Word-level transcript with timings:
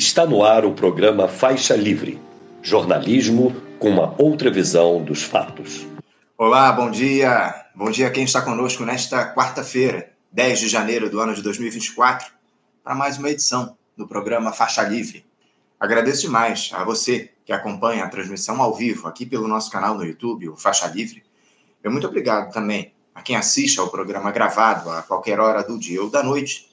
Está 0.00 0.24
no 0.24 0.42
ar 0.42 0.64
o 0.64 0.72
programa 0.72 1.28
Faixa 1.28 1.76
Livre, 1.76 2.18
jornalismo 2.62 3.54
com 3.78 3.90
uma 3.90 4.14
outra 4.16 4.50
visão 4.50 5.04
dos 5.04 5.22
fatos. 5.22 5.86
Olá, 6.38 6.72
bom 6.72 6.90
dia. 6.90 7.66
Bom 7.74 7.90
dia 7.90 8.06
a 8.06 8.10
quem 8.10 8.24
está 8.24 8.40
conosco 8.40 8.82
nesta 8.82 9.34
quarta-feira, 9.34 10.10
10 10.32 10.60
de 10.60 10.68
janeiro 10.68 11.10
do 11.10 11.20
ano 11.20 11.34
de 11.34 11.42
2024, 11.42 12.32
para 12.82 12.94
mais 12.94 13.18
uma 13.18 13.28
edição 13.28 13.76
do 13.94 14.08
programa 14.08 14.54
Faixa 14.54 14.82
Livre. 14.84 15.22
Agradeço 15.78 16.22
demais 16.22 16.70
a 16.72 16.82
você 16.82 17.30
que 17.44 17.52
acompanha 17.52 18.02
a 18.02 18.08
transmissão 18.08 18.58
ao 18.62 18.74
vivo 18.74 19.06
aqui 19.06 19.26
pelo 19.26 19.46
nosso 19.46 19.70
canal 19.70 19.98
no 19.98 20.04
YouTube, 20.06 20.48
o 20.48 20.56
Faixa 20.56 20.86
Livre. 20.86 21.22
E 21.84 21.88
muito 21.90 22.06
obrigado 22.06 22.50
também 22.50 22.94
a 23.14 23.20
quem 23.20 23.36
assiste 23.36 23.78
ao 23.78 23.88
programa 23.88 24.30
gravado 24.30 24.88
a 24.88 25.02
qualquer 25.02 25.38
hora 25.38 25.62
do 25.62 25.78
dia 25.78 26.02
ou 26.02 26.08
da 26.08 26.22
noite 26.22 26.69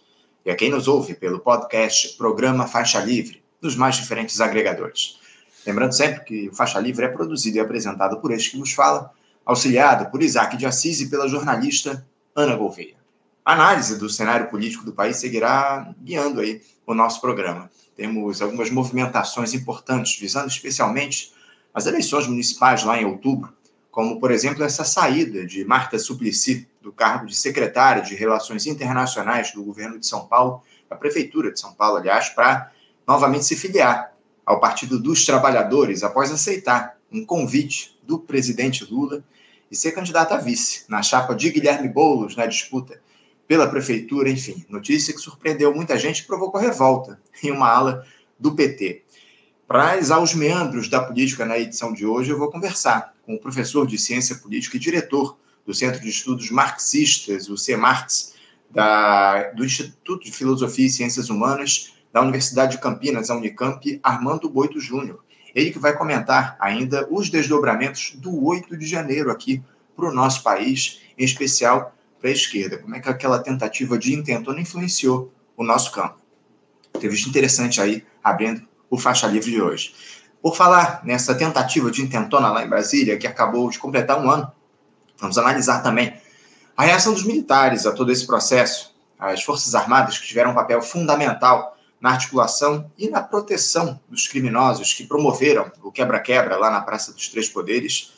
e 0.48 0.50
a 0.50 0.55
quem 0.55 0.71
nos 0.71 0.88
ouve 0.88 1.14
pelo 1.14 1.41
podcast 1.41 2.16
Programa 2.16 2.66
Faixa 2.66 3.02
Livre, 3.02 3.43
nos 3.61 3.75
mais 3.75 3.97
diferentes 3.97 4.39
agregadores. 4.39 5.20
Lembrando 5.65 5.92
sempre 5.92 6.23
que 6.23 6.47
o 6.47 6.56
Faixa 6.56 6.79
Livre 6.79 7.04
é 7.04 7.10
produzido 7.10 7.57
e 7.57 7.60
apresentado 7.60 8.21
por 8.21 8.32
este 8.32 8.51
que 8.51 8.57
nos 8.57 8.71
fala, 8.71 9.11
auxiliado 9.46 10.10
por 10.10 10.23
Isaac 10.23 10.56
de 10.56 10.65
Assis 10.65 11.01
e 11.01 11.10
pela 11.10 11.28
jornalista 11.28 12.07
Ana 12.33 12.56
Gouveia. 12.56 12.96
A 13.43 13.56
análise 13.56 14.00
do 14.00 14.10
cenário 14.10 14.50
político 14.50 14.86
do 14.86 14.93
país 14.93 15.18
seguirá 15.18 15.93
guiando 16.01 16.39
aí 16.39 16.61
o 16.86 16.93
nosso 16.93 17.20
programa. 17.20 17.70
Temos 17.93 18.42
algumas 18.42 18.70
movimentações 18.70 19.54
importantes, 19.54 20.18
visando 20.18 20.48
especialmente 20.48 21.34
as 21.73 21.87
eleições 21.87 22.25
municipais 22.25 22.86
lá 22.86 23.01
em 23.01 23.04
outubro, 23.06 23.54
como, 23.92 24.18
por 24.18 24.32
exemplo, 24.32 24.64
essa 24.64 24.86
saída 24.86 25.45
de 25.45 25.65
Marta 25.65 26.00
Suplicy 26.00 26.70
do 26.87 26.93
cargo 26.93 27.25
de 27.25 27.36
secretária 27.36 28.01
de 28.01 28.15
Relações 28.15 28.65
Internacionais 28.65 29.51
do 29.51 29.61
governo 29.61 30.00
de 30.00 30.07
São 30.07 30.25
Paulo, 30.25 30.64
da 30.89 30.95
Prefeitura 30.95 31.51
de 31.51 31.59
São 31.59 31.73
Paulo, 31.73 31.97
aliás, 31.97 32.30
para 32.30 32.72
novamente 33.05 33.44
se 33.44 33.58
filiar 33.58 34.14
ao 34.45 34.61
Partido 34.61 34.97
dos 34.97 35.25
Trabalhadores 35.25 36.02
após 36.02 36.31
aceitar 36.31 36.95
um 37.12 37.25
convite 37.25 38.00
do 38.03 38.17
presidente 38.17 38.86
Lula 38.89 39.22
e 39.70 39.75
ser 39.75 39.92
candidata 39.92 40.36
a 40.36 40.38
vice 40.38 40.86
na 40.88 41.03
chapa 41.03 41.36
de 41.36 41.50
Guilherme 41.50 41.89
Boulos 41.89 42.38
na 42.38 42.45
disputa 42.45 43.02
pela 43.45 43.67
prefeitura, 43.67 44.30
enfim, 44.30 44.66
notícia 44.69 45.14
que 45.14 45.19
surpreendeu 45.19 45.75
muita 45.75 45.97
gente 45.97 46.19
e 46.19 46.23
provocou 46.23 46.62
revolta 46.62 47.19
em 47.44 47.52
uma 47.52 47.67
ala 47.67 48.08
do 48.40 48.56
PT. 48.56 49.03
Para 49.67 50.00
os 50.22 50.34
meandros 50.34 50.88
da 50.88 51.03
política 51.03 51.44
na 51.44 51.59
edição 51.59 51.92
de 51.92 52.06
hoje, 52.06 52.31
eu 52.31 52.38
vou 52.38 52.50
conversar 52.50 53.14
com 53.25 53.36
o 53.36 53.40
professor 53.40 53.86
de 53.86 53.97
Ciência 53.97 54.38
Política 54.38 54.78
e 54.78 54.80
diretor 54.80 55.38
do 55.68 55.73
Centro 55.73 56.00
de 56.00 56.10
Estudos 56.10 56.50
Marxistas, 56.50 57.50
o 57.50 57.58
CEMARX, 57.58 58.34
da, 58.72 59.52
do 59.52 59.66
Instituto 59.66 60.24
de 60.24 60.32
Filosofia 60.32 60.88
e 60.88 60.90
Ciências 60.90 61.30
Humanas 61.30 61.94
da 62.12 62.22
Universidade 62.22 62.78
de 62.78 62.82
Campinas, 62.82 63.30
a 63.30 63.36
Unicamp, 63.36 64.00
Armando 64.02 64.50
Boito 64.50 64.80
Júnior. 64.80 65.24
Ele 65.54 65.72
que 65.72 65.80
vai 65.80 65.96
comentar 65.96 66.56
ainda 66.59 67.08
os 67.12 67.30
desdobramentos 67.30 68.16
do 68.16 68.46
8 68.46 68.78
de 68.78 68.88
janeiro 68.88 69.30
aqui 69.30 69.62
para 69.96 70.09
o 70.09 70.14
nosso 70.14 70.42
país, 70.42 71.02
em 71.18 71.26
especial 71.26 71.96
para 72.20 72.30
a 72.30 72.34
esquerda. 72.34 72.78
Como 72.78 72.96
é 72.96 73.00
que 73.00 73.09
aquela 73.09 73.40
tentativa 73.40 73.98
de 73.98 74.14
intentona 74.14 74.62
influenciou 74.62 75.34
o 75.56 75.64
nosso 75.64 75.92
campo. 75.92 76.18
Entrevista 76.96 77.28
interessante 77.28 77.81
aí, 77.81 78.06
abrindo 78.24 78.62
o 78.90 78.98
faixa 78.98 79.28
livre 79.28 79.52
de 79.52 79.62
hoje. 79.62 79.94
Por 80.42 80.56
falar 80.56 81.02
nessa 81.04 81.36
tentativa 81.36 81.92
de 81.92 82.02
intentona 82.02 82.50
lá 82.50 82.64
em 82.64 82.70
Brasília, 82.70 83.18
que 83.18 83.28
acabou 83.28 83.70
de 83.70 83.80
completar 83.80 84.24
um 84.24 84.30
ano, 84.30 84.52
vamos 85.20 85.38
analisar 85.38 85.82
também 85.82 86.14
a 86.76 86.84
reação 86.84 87.14
dos 87.14 87.23
militares 87.23 87.86
a 87.86 87.92
todo 87.92 88.12
esse 88.12 88.26
processo, 88.26 88.96
as 89.18 89.44
Forças 89.44 89.74
Armadas 89.74 90.18
que 90.18 90.28
tiveram 90.28 90.52
um 90.52 90.56
papel 90.56 90.82
fundamental 90.82 91.76
na 92.00 92.12
articulação 92.12 92.92
e 92.98 93.09
na 93.09 93.22
proteção 93.22 94.00
dos 94.08 94.28
criminosos 94.28 94.94
que 94.94 95.06
promoveram 95.06 95.72
o 95.82 95.92
quebra-quebra 95.92 96.56
lá 96.58 96.70
na 96.70 96.82
Praça 96.82 97.12
dos 97.12 97.28
Três 97.30 97.50
Poderes. 97.50 98.14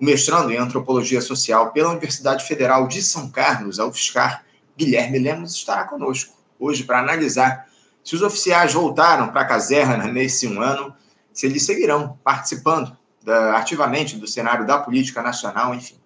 O 0.00 0.04
mestrando 0.04 0.50
em 0.50 0.58
Antropologia 0.58 1.20
Social 1.20 1.70
pela 1.70 1.90
Universidade 1.90 2.44
Federal 2.44 2.88
de 2.88 3.00
São 3.02 3.30
Carlos, 3.30 3.78
a 3.78 3.86
UFSCar, 3.86 4.44
Guilherme 4.76 5.20
Lemos, 5.20 5.54
estará 5.54 5.84
conosco 5.84 6.34
hoje 6.58 6.82
para 6.82 6.98
analisar 6.98 7.68
se 8.02 8.16
os 8.16 8.22
oficiais 8.22 8.72
voltaram 8.72 9.28
para 9.28 9.42
a 9.42 9.44
caserna 9.44 10.08
nesse 10.08 10.48
um 10.48 10.60
ano, 10.60 10.92
se 11.32 11.46
eles 11.46 11.64
seguirão 11.64 12.18
participando 12.24 12.96
da, 13.22 13.56
ativamente 13.56 14.16
do 14.16 14.26
cenário 14.26 14.66
da 14.66 14.78
política 14.78 15.22
nacional, 15.22 15.72
enfim. 15.72 16.01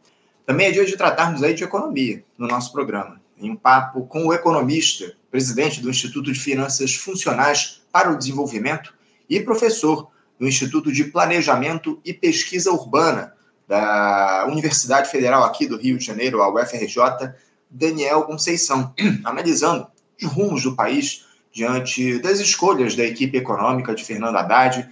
Também 0.47 0.69
é 0.69 0.71
dia 0.71 0.87
de 0.87 0.97
tratarmos 0.97 1.43
aí 1.43 1.55
de 1.55 1.65
economia 1.65 2.23
no 2.39 2.47
nosso 2.47 2.73
programa, 2.73 3.21
em 3.37 3.51
um 3.51 3.57
papo 3.57 4.07
com 4.07 4.25
o 4.25 4.33
economista, 4.33 5.13
presidente 5.29 5.81
do 5.81 5.91
Instituto 5.91 6.33
de 6.33 6.39
Finanças 6.39 6.95
Funcionais 6.95 7.83
para 7.91 8.13
o 8.13 8.17
Desenvolvimento 8.17 8.95
e 9.29 9.41
professor 9.41 10.09
do 10.39 10.47
Instituto 10.47 10.93
de 10.93 11.03
Planejamento 11.03 12.01
e 12.05 12.15
Pesquisa 12.15 12.71
Urbana 12.71 13.35
da 13.67 14.47
Universidade 14.49 15.11
Federal 15.11 15.43
aqui 15.43 15.67
do 15.67 15.77
Rio 15.77 15.99
de 15.99 16.05
Janeiro, 16.05 16.41
a 16.41 16.49
UFRJ, 16.49 17.35
Daniel 17.69 18.23
Conceição, 18.23 18.95
analisando 19.25 19.89
os 20.23 20.31
rumos 20.31 20.63
do 20.63 20.77
país 20.77 21.27
diante 21.51 22.21
das 22.21 22.39
escolhas 22.39 22.95
da 22.95 23.05
equipe 23.05 23.37
econômica 23.37 23.93
de 23.97 24.05
Fernando 24.05 24.37
Haddad. 24.37 24.89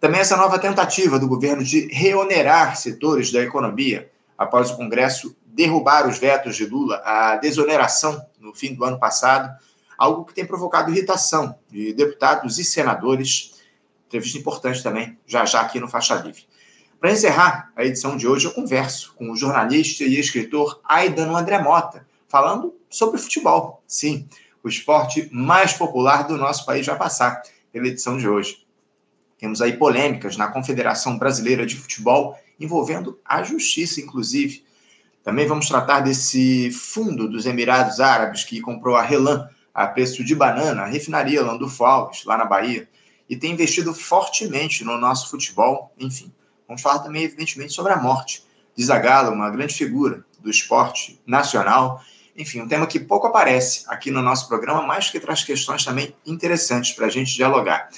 Também 0.00 0.20
essa 0.20 0.38
nova 0.38 0.58
tentativa 0.58 1.18
do 1.18 1.28
governo 1.28 1.62
de 1.62 1.86
reonerar 1.92 2.78
setores 2.78 3.30
da 3.30 3.42
economia 3.42 4.10
após 4.36 4.70
o 4.70 4.76
Congresso 4.76 5.36
derrubar 5.46 6.06
os 6.06 6.18
vetos 6.18 6.56
de 6.56 6.66
Lula 6.66 7.00
à 7.04 7.36
desoneração 7.36 8.24
no 8.38 8.54
fim 8.54 8.74
do 8.74 8.84
ano 8.84 8.98
passado, 8.98 9.56
algo 9.96 10.24
que 10.24 10.34
tem 10.34 10.46
provocado 10.46 10.90
irritação 10.90 11.58
de 11.70 11.92
deputados 11.94 12.58
e 12.58 12.64
senadores. 12.64 13.54
Entrevista 14.06 14.38
importante 14.38 14.82
também, 14.82 15.18
já 15.26 15.44
já 15.44 15.60
aqui 15.60 15.80
no 15.80 15.88
Faixa 15.88 16.14
Livre. 16.14 16.46
Para 17.00 17.12
encerrar 17.12 17.72
a 17.76 17.84
edição 17.84 18.16
de 18.16 18.26
hoje, 18.26 18.46
eu 18.46 18.52
converso 18.52 19.14
com 19.14 19.30
o 19.30 19.36
jornalista 19.36 20.04
e 20.04 20.18
escritor 20.18 20.80
Aidan 20.84 21.30
André 21.36 21.58
Mota, 21.58 22.06
falando 22.28 22.74
sobre 22.88 23.18
futebol. 23.18 23.82
Sim, 23.86 24.28
o 24.62 24.68
esporte 24.68 25.28
mais 25.32 25.72
popular 25.72 26.26
do 26.26 26.36
nosso 26.36 26.64
país 26.64 26.86
vai 26.86 26.96
passar 26.96 27.42
pela 27.72 27.86
edição 27.86 28.16
de 28.16 28.28
hoje. 28.28 28.66
Temos 29.38 29.60
aí 29.60 29.76
polêmicas 29.76 30.36
na 30.36 30.48
Confederação 30.48 31.18
Brasileira 31.18 31.66
de 31.66 31.76
Futebol 31.76 32.38
envolvendo 32.58 33.18
a 33.24 33.42
justiça, 33.42 34.00
inclusive. 34.00 34.64
Também 35.22 35.46
vamos 35.46 35.68
tratar 35.68 36.00
desse 36.00 36.70
fundo 36.70 37.28
dos 37.28 37.46
Emirados 37.46 38.00
Árabes 38.00 38.44
que 38.44 38.60
comprou 38.60 38.96
a 38.96 39.02
Relan 39.02 39.48
a 39.74 39.86
preço 39.86 40.24
de 40.24 40.34
banana, 40.34 40.82
a 40.82 40.86
refinaria 40.86 41.42
Landulfo 41.42 41.84
Alves, 41.84 42.24
lá 42.24 42.38
na 42.38 42.46
Bahia, 42.46 42.88
e 43.28 43.36
tem 43.36 43.52
investido 43.52 43.92
fortemente 43.92 44.84
no 44.84 44.96
nosso 44.96 45.28
futebol. 45.28 45.92
Enfim, 45.98 46.32
vamos 46.66 46.80
falar 46.80 47.00
também, 47.00 47.24
evidentemente, 47.24 47.74
sobre 47.74 47.92
a 47.92 47.96
morte 47.96 48.42
de 48.74 48.84
Zagallo, 48.84 49.32
uma 49.32 49.50
grande 49.50 49.74
figura 49.74 50.24
do 50.40 50.50
esporte 50.50 51.20
nacional 51.26 52.02
enfim, 52.36 52.60
um 52.60 52.68
tema 52.68 52.86
que 52.86 53.00
pouco 53.00 53.26
aparece 53.26 53.84
aqui 53.88 54.10
no 54.10 54.22
nosso 54.22 54.46
programa, 54.46 54.82
mas 54.82 55.08
que 55.08 55.18
traz 55.18 55.42
questões 55.42 55.84
também 55.84 56.14
interessantes 56.26 56.92
para 56.92 57.06
a 57.06 57.10
gente 57.10 57.34
dialogar. 57.34 57.88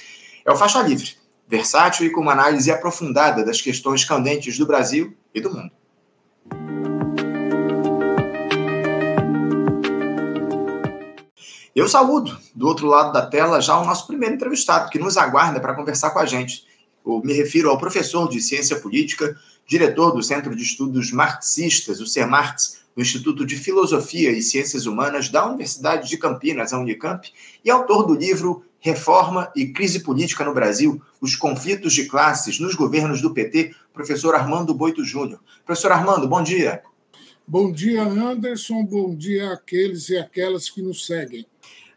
É 0.45 0.53
o 0.53 0.57
Faixa 0.57 0.81
Livre, 0.81 1.17
versátil 1.49 2.07
e 2.07 2.11
com 2.11 2.21
uma 2.21 2.33
análise 2.33 2.71
aprofundada 2.71 3.45
das 3.45 3.61
questões 3.61 4.05
candentes 4.05 4.59
do 4.59 4.67
Brasil 4.67 5.17
e 5.35 5.41
do 5.41 5.51
mundo. 5.51 5.73
Eu 11.75 11.89
saúdo 11.89 12.37
do 12.55 12.67
outro 12.67 12.87
lado 12.87 13.13
da 13.13 13.25
tela 13.25 13.61
já 13.61 13.79
o 13.79 13.85
nosso 13.85 14.07
primeiro 14.07 14.35
entrevistado, 14.35 14.91
que 14.91 14.99
nos 14.99 15.17
aguarda 15.17 15.61
para 15.61 15.75
conversar 15.75 16.11
com 16.11 16.19
a 16.19 16.27
gente. 16.27 16.67
Eu 17.07 17.23
me 17.25 17.33
refiro 17.33 17.71
ao 17.71 17.79
professor 17.79 18.29
de 18.29 18.41
Ciência 18.41 18.81
Política, 18.81 19.37
diretor 19.67 20.11
do 20.11 20.23
Centro 20.23 20.55
de 20.55 20.63
Estudos 20.63 21.13
Marxistas, 21.13 22.01
o 22.01 22.07
CEMARTS, 22.07 22.81
do 22.99 23.03
Instituto 23.03 23.47
de 23.47 23.55
Filosofia 23.55 24.33
e 24.33 24.43
Ciências 24.43 24.85
Humanas 24.85 25.29
da 25.29 25.47
Universidade 25.47 26.09
de 26.09 26.19
Campinas, 26.19 26.73
a 26.73 26.81
Unicamp, 26.81 27.33
e 27.65 27.71
autor 27.71 28.05
do 28.05 28.13
livro 28.13 28.65
Reforma 28.81 29.53
e 29.55 29.67
Crise 29.67 30.01
Política 30.01 30.45
no 30.45 30.53
Brasil: 30.53 31.01
Os 31.21 31.37
Conflitos 31.37 31.93
de 31.93 32.07
Classes 32.07 32.59
nos 32.59 32.75
Governos 32.75 33.23
do 33.23 33.33
PT, 33.33 33.73
professor 33.95 34.35
Armando 34.35 34.75
Boito 34.75 35.05
Júnior. 35.05 35.39
Professor 35.65 35.93
Armando, 35.93 36.27
bom 36.27 36.43
dia. 36.43 36.83
Bom 37.47 37.71
dia, 37.71 38.03
Anderson. 38.03 38.85
Bom 38.85 39.15
dia 39.15 39.53
àqueles 39.53 40.09
e 40.09 40.19
aquelas 40.19 40.69
que 40.69 40.83
nos 40.83 41.07
seguem. 41.07 41.47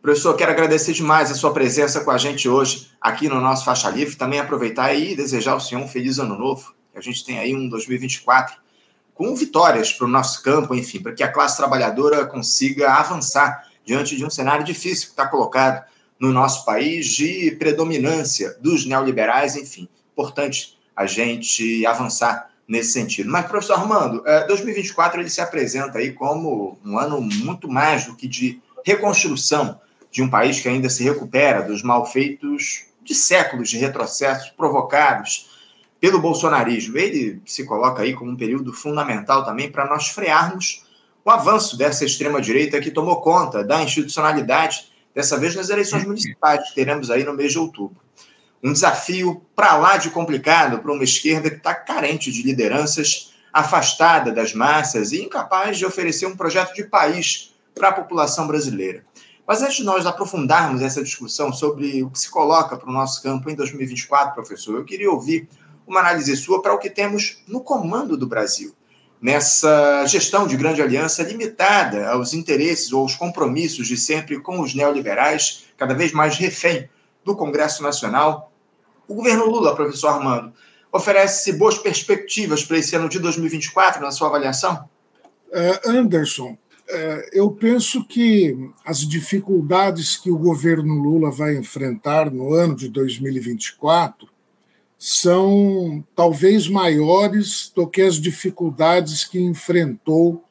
Professor, 0.03 0.35
quero 0.35 0.51
agradecer 0.51 0.93
demais 0.93 1.31
a 1.31 1.33
sua 1.33 1.51
presença 1.51 2.01
com 2.01 2.11
a 2.11 2.17
gente 2.19 2.47
hoje 2.47 2.91
aqui 3.01 3.27
no 3.27 3.41
nosso 3.41 3.65
Faixa 3.65 3.89
Livre. 3.89 4.15
Também 4.15 4.39
aproveitar 4.39 4.93
e 4.93 5.15
desejar 5.15 5.53
ao 5.53 5.59
senhor 5.59 5.83
um 5.83 5.87
feliz 5.87 6.19
ano 6.19 6.37
novo. 6.37 6.75
A 6.93 7.01
gente 7.01 7.25
tem 7.25 7.39
aí 7.39 7.55
um 7.55 7.67
2024 7.67 8.61
com 9.13 9.35
vitórias 9.35 9.93
para 9.93 10.05
o 10.05 10.09
nosso 10.09 10.41
campo, 10.43 10.73
enfim, 10.73 11.01
para 11.01 11.13
que 11.13 11.23
a 11.23 11.31
classe 11.31 11.57
trabalhadora 11.57 12.25
consiga 12.25 12.93
avançar 12.93 13.67
diante 13.85 14.15
de 14.15 14.25
um 14.25 14.29
cenário 14.29 14.63
difícil 14.63 15.07
que 15.07 15.11
está 15.11 15.27
colocado 15.27 15.83
no 16.19 16.31
nosso 16.31 16.65
país 16.65 17.07
de 17.07 17.51
predominância 17.57 18.55
dos 18.61 18.85
neoliberais, 18.85 19.55
enfim. 19.55 19.89
Importante 20.13 20.77
a 20.95 21.05
gente 21.05 21.85
avançar 21.85 22.51
nesse 22.67 22.93
sentido. 22.93 23.29
Mas, 23.29 23.47
professor 23.47 23.73
Armando, 23.73 24.23
2024 24.47 25.17
é, 25.19 25.23
ele 25.23 25.29
se 25.29 25.41
apresenta 25.41 25.97
aí 25.97 26.13
como 26.13 26.79
um 26.85 26.97
ano 26.97 27.19
muito 27.19 27.67
mais 27.67 28.05
do 28.05 28.15
que 28.15 28.27
de 28.27 28.61
reconstrução 28.85 29.79
de 30.09 30.21
um 30.21 30.29
país 30.29 30.59
que 30.59 30.69
ainda 30.69 30.89
se 30.89 31.03
recupera 31.03 31.63
dos 31.63 31.83
malfeitos 31.83 32.85
de 33.03 33.15
séculos 33.15 33.69
de 33.69 33.77
retrocessos 33.77 34.51
provocados 34.51 35.50
pelo 36.01 36.19
bolsonarismo. 36.19 36.97
Ele 36.97 37.39
se 37.45 37.63
coloca 37.63 38.01
aí 38.01 38.13
como 38.15 38.31
um 38.31 38.35
período 38.35 38.73
fundamental 38.73 39.45
também 39.45 39.71
para 39.71 39.85
nós 39.87 40.07
frearmos 40.07 40.83
o 41.23 41.29
avanço 41.29 41.77
dessa 41.77 42.03
extrema-direita 42.03 42.81
que 42.81 42.89
tomou 42.89 43.21
conta 43.21 43.63
da 43.63 43.83
institucionalidade, 43.83 44.91
dessa 45.13 45.37
vez 45.37 45.55
nas 45.55 45.69
eleições 45.69 46.03
municipais, 46.03 46.67
que 46.67 46.73
teremos 46.73 47.11
aí 47.11 47.23
no 47.23 47.33
mês 47.33 47.51
de 47.51 47.59
outubro. 47.59 48.01
Um 48.63 48.73
desafio 48.73 49.45
para 49.55 49.77
lá 49.77 49.97
de 49.97 50.09
complicado 50.09 50.79
para 50.79 50.91
uma 50.91 51.03
esquerda 51.03 51.49
que 51.49 51.57
está 51.57 51.75
carente 51.75 52.31
de 52.31 52.41
lideranças, 52.41 53.33
afastada 53.53 54.31
das 54.31 54.53
massas 54.53 55.11
e 55.11 55.21
incapaz 55.21 55.77
de 55.77 55.85
oferecer 55.85 56.25
um 56.25 56.35
projeto 56.35 56.73
de 56.73 56.83
país 56.85 57.53
para 57.75 57.89
a 57.89 57.93
população 57.93 58.47
brasileira. 58.47 59.03
Mas 59.45 59.61
antes 59.61 59.77
de 59.77 59.83
nós 59.83 60.05
aprofundarmos 60.05 60.81
essa 60.81 61.03
discussão 61.03 61.51
sobre 61.51 62.03
o 62.03 62.09
que 62.09 62.19
se 62.19 62.29
coloca 62.29 62.77
para 62.77 62.89
o 62.89 62.93
nosso 62.93 63.21
campo 63.21 63.49
em 63.49 63.55
2024, 63.55 64.33
professor, 64.33 64.75
eu 64.75 64.85
queria 64.85 65.11
ouvir 65.11 65.47
uma 65.91 65.99
análise 65.99 66.35
sua 66.37 66.61
para 66.61 66.73
o 66.73 66.79
que 66.79 66.89
temos 66.89 67.43
no 67.45 67.59
comando 67.59 68.15
do 68.15 68.25
Brasil, 68.25 68.73
nessa 69.21 70.05
gestão 70.07 70.47
de 70.47 70.55
grande 70.55 70.81
aliança 70.81 71.21
limitada 71.21 72.09
aos 72.09 72.33
interesses 72.33 72.93
ou 72.93 73.01
aos 73.01 73.15
compromissos 73.15 73.87
de 73.87 73.97
sempre 73.97 74.39
com 74.39 74.61
os 74.61 74.73
neoliberais, 74.73 75.65
cada 75.77 75.93
vez 75.93 76.13
mais 76.13 76.37
refém 76.37 76.89
do 77.25 77.35
Congresso 77.35 77.83
Nacional. 77.83 78.51
O 79.07 79.13
governo 79.13 79.45
Lula, 79.45 79.75
professor 79.75 80.07
Armando, 80.07 80.53
oferece 80.91 81.51
boas 81.53 81.77
perspectivas 81.77 82.63
para 82.63 82.77
esse 82.77 82.95
ano 82.95 83.09
de 83.09 83.19
2024, 83.19 84.01
na 84.01 84.11
sua 84.11 84.29
avaliação? 84.29 84.89
Uh, 85.49 85.89
Anderson, 85.89 86.51
uh, 86.51 87.29
eu 87.33 87.51
penso 87.51 88.05
que 88.05 88.57
as 88.85 88.99
dificuldades 88.99 90.15
que 90.15 90.31
o 90.31 90.37
governo 90.37 90.95
Lula 90.95 91.29
vai 91.29 91.57
enfrentar 91.57 92.31
no 92.31 92.53
ano 92.53 92.75
de 92.75 92.87
2024 92.87 94.30
são 95.03 96.05
talvez 96.15 96.67
maiores 96.67 97.71
do 97.75 97.87
que 97.87 98.03
as 98.03 98.17
dificuldades 98.17 99.23
que 99.23 99.41
enfrentou 99.41 100.45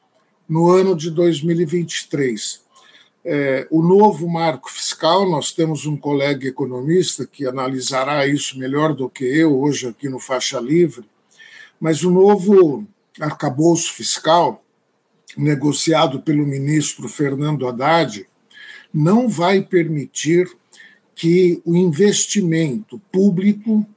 no 0.47 0.69
ano 0.69 0.93
de 0.93 1.09
2023. 1.09 2.59
É, 3.23 3.65
o 3.71 3.81
novo 3.81 4.27
marco 4.27 4.69
fiscal, 4.69 5.25
nós 5.29 5.53
temos 5.53 5.85
um 5.85 5.95
colega 5.95 6.45
economista 6.45 7.25
que 7.25 7.47
analisará 7.47 8.27
isso 8.27 8.59
melhor 8.59 8.93
do 8.93 9.09
que 9.09 9.23
eu 9.23 9.57
hoje 9.57 9.87
aqui 9.87 10.09
no 10.09 10.19
Faixa 10.19 10.59
Livre, 10.59 11.05
mas 11.79 12.03
o 12.03 12.11
novo 12.11 12.85
arcabouço 13.21 13.93
fiscal, 13.93 14.61
negociado 15.37 16.21
pelo 16.21 16.45
ministro 16.45 17.07
Fernando 17.07 17.65
Haddad, 17.65 18.27
não 18.93 19.29
vai 19.29 19.61
permitir 19.61 20.51
que 21.15 21.61
o 21.63 21.73
investimento 21.73 23.01
público 23.09 23.87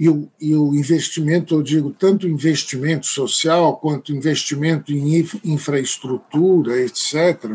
e 0.00 0.08
o, 0.08 0.30
e 0.40 0.54
o 0.56 0.74
investimento, 0.74 1.54
eu 1.54 1.62
digo, 1.62 1.90
tanto 1.90 2.26
investimento 2.26 3.04
social 3.04 3.76
quanto 3.76 4.14
investimento 4.14 4.90
em 4.90 5.22
infraestrutura, 5.44 6.80
etc., 6.80 7.54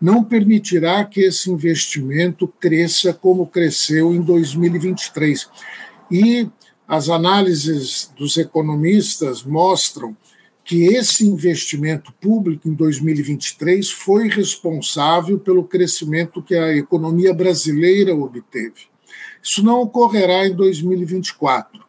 não 0.00 0.22
permitirá 0.22 1.04
que 1.04 1.22
esse 1.22 1.50
investimento 1.50 2.46
cresça 2.46 3.12
como 3.12 3.48
cresceu 3.48 4.14
em 4.14 4.20
2023. 4.20 5.48
E 6.08 6.48
as 6.86 7.08
análises 7.08 8.12
dos 8.16 8.36
economistas 8.36 9.42
mostram 9.42 10.16
que 10.64 10.84
esse 10.84 11.26
investimento 11.26 12.12
público 12.20 12.68
em 12.68 12.74
2023 12.74 13.90
foi 13.90 14.28
responsável 14.28 15.36
pelo 15.36 15.64
crescimento 15.64 16.44
que 16.44 16.54
a 16.54 16.76
economia 16.76 17.34
brasileira 17.34 18.14
obteve. 18.14 18.91
Isso 19.42 19.62
não 19.62 19.80
ocorrerá 19.82 20.46
em 20.46 20.54
2024. 20.54 21.82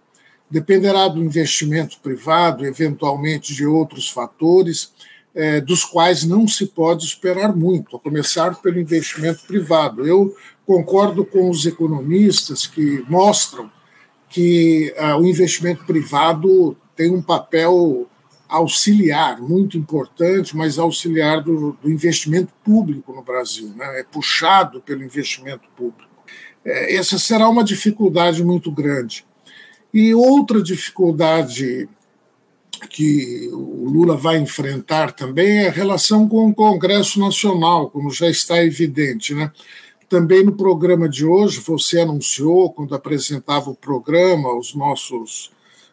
Dependerá 0.49 1.07
do 1.07 1.23
investimento 1.23 1.99
privado, 1.99 2.65
eventualmente 2.65 3.53
de 3.53 3.65
outros 3.65 4.09
fatores, 4.09 4.91
é, 5.35 5.59
dos 5.59 5.83
quais 5.83 6.23
não 6.23 6.47
se 6.47 6.67
pode 6.67 7.05
esperar 7.05 7.55
muito, 7.55 7.95
a 7.95 7.99
começar 7.99 8.55
pelo 8.61 8.79
investimento 8.79 9.45
privado. 9.45 10.05
Eu 10.05 10.35
concordo 10.65 11.25
com 11.25 11.49
os 11.49 11.65
economistas 11.65 12.67
que 12.67 13.03
mostram 13.07 13.71
que 14.29 14.93
ah, 14.97 15.17
o 15.17 15.25
investimento 15.25 15.85
privado 15.85 16.75
tem 16.95 17.11
um 17.11 17.21
papel 17.21 18.07
auxiliar, 18.47 19.41
muito 19.41 19.77
importante, 19.77 20.55
mas 20.55 20.77
auxiliar 20.77 21.41
do, 21.41 21.73
do 21.81 21.91
investimento 21.91 22.53
público 22.63 23.13
no 23.13 23.23
Brasil, 23.23 23.73
né? 23.75 23.99
é 23.99 24.03
puxado 24.03 24.81
pelo 24.81 25.03
investimento 25.03 25.67
público. 25.75 26.12
É, 26.65 26.95
essa 26.95 27.17
será 27.17 27.49
uma 27.49 27.63
dificuldade 27.63 28.43
muito 28.43 28.71
grande. 28.71 29.25
E 29.93 30.13
outra 30.13 30.61
dificuldade 30.61 31.87
que 32.89 33.49
o 33.51 33.89
Lula 33.89 34.17
vai 34.17 34.37
enfrentar 34.37 35.11
também 35.11 35.59
é 35.59 35.67
a 35.67 35.71
relação 35.71 36.27
com 36.27 36.49
o 36.49 36.53
Congresso 36.53 37.19
Nacional, 37.19 37.89
como 37.89 38.09
já 38.11 38.29
está 38.29 38.63
evidente. 38.63 39.33
Né? 39.33 39.51
Também 40.09 40.43
no 40.43 40.51
programa 40.51 41.07
de 41.07 41.25
hoje, 41.25 41.59
você 41.59 41.99
anunciou, 41.99 42.71
quando 42.71 42.95
apresentava 42.95 43.69
o 43.69 43.75
programa 43.75 44.49
aos 44.49 44.73
nossos 44.73 45.51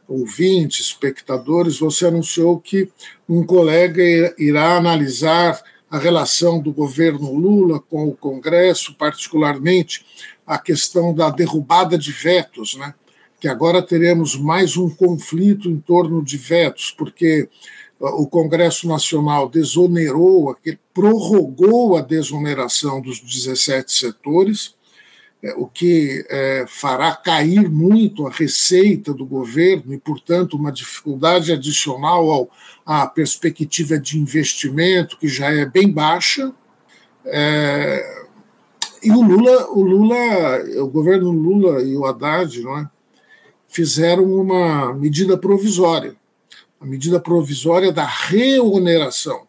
ouvintes, 0.08 0.86
espectadores, 0.86 1.78
você 1.78 2.06
anunciou 2.06 2.58
que 2.58 2.90
um 3.28 3.44
colega 3.44 4.02
irá 4.36 4.76
analisar 4.76 5.62
a 5.88 5.98
relação 5.98 6.60
do 6.60 6.72
governo 6.72 7.32
Lula 7.32 7.80
com 7.80 8.08
o 8.08 8.16
Congresso, 8.16 8.94
particularmente 8.94 10.04
a 10.50 10.58
questão 10.58 11.14
da 11.14 11.30
derrubada 11.30 11.96
de 11.96 12.10
vetos, 12.10 12.74
né? 12.74 12.92
que 13.38 13.46
agora 13.46 13.80
teremos 13.80 14.34
mais 14.34 14.76
um 14.76 14.90
conflito 14.90 15.70
em 15.70 15.78
torno 15.78 16.24
de 16.24 16.36
vetos, 16.36 16.92
porque 16.98 17.48
o 18.00 18.26
Congresso 18.26 18.88
Nacional 18.88 19.48
desonerou, 19.48 20.56
prorrogou 20.92 21.96
a 21.96 22.00
desoneração 22.00 23.00
dos 23.00 23.20
17 23.20 23.92
setores, 23.92 24.74
é, 25.40 25.54
o 25.54 25.66
que 25.68 26.26
é, 26.28 26.64
fará 26.66 27.14
cair 27.14 27.70
muito 27.70 28.26
a 28.26 28.30
receita 28.30 29.14
do 29.14 29.24
governo 29.24 29.94
e, 29.94 29.98
portanto, 29.98 30.56
uma 30.56 30.72
dificuldade 30.72 31.52
adicional 31.52 32.28
ao, 32.28 32.50
à 32.84 33.06
perspectiva 33.06 33.96
de 34.00 34.18
investimento, 34.18 35.16
que 35.16 35.28
já 35.28 35.48
é 35.52 35.64
bem 35.64 35.88
baixa. 35.88 36.52
É, 37.24 38.19
e 39.02 39.10
o 39.10 39.22
Lula, 39.22 39.70
o 39.70 39.82
Lula, 39.82 40.82
o 40.82 40.88
governo 40.88 41.30
Lula 41.30 41.82
e 41.82 41.96
o 41.96 42.04
Haddad, 42.04 42.62
não 42.62 42.78
é, 42.78 42.90
fizeram 43.68 44.24
uma 44.24 44.92
medida 44.92 45.38
provisória, 45.38 46.14
a 46.80 46.84
medida 46.84 47.20
provisória 47.20 47.92
da 47.92 48.04
reoneração. 48.04 49.46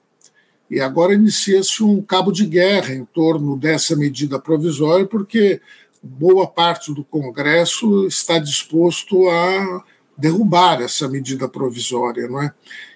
E 0.69 0.79
agora 0.79 1.13
inicia-se 1.13 1.83
um 1.83 2.01
cabo 2.01 2.31
de 2.31 2.45
guerra 2.45 2.93
em 2.93 3.03
torno 3.03 3.57
dessa 3.57 3.95
medida 3.95 4.39
provisória, 4.39 5.05
porque 5.05 5.59
boa 6.01 6.47
parte 6.47 6.93
do 6.93 7.03
Congresso 7.03 8.07
está 8.07 8.39
disposto 8.39 9.27
a 9.27 9.83
derrubar 10.17 10.81
essa 10.81 11.09
medida 11.09 11.47
provisória, 11.49 12.27
não 12.27 12.41
é? 12.41 12.53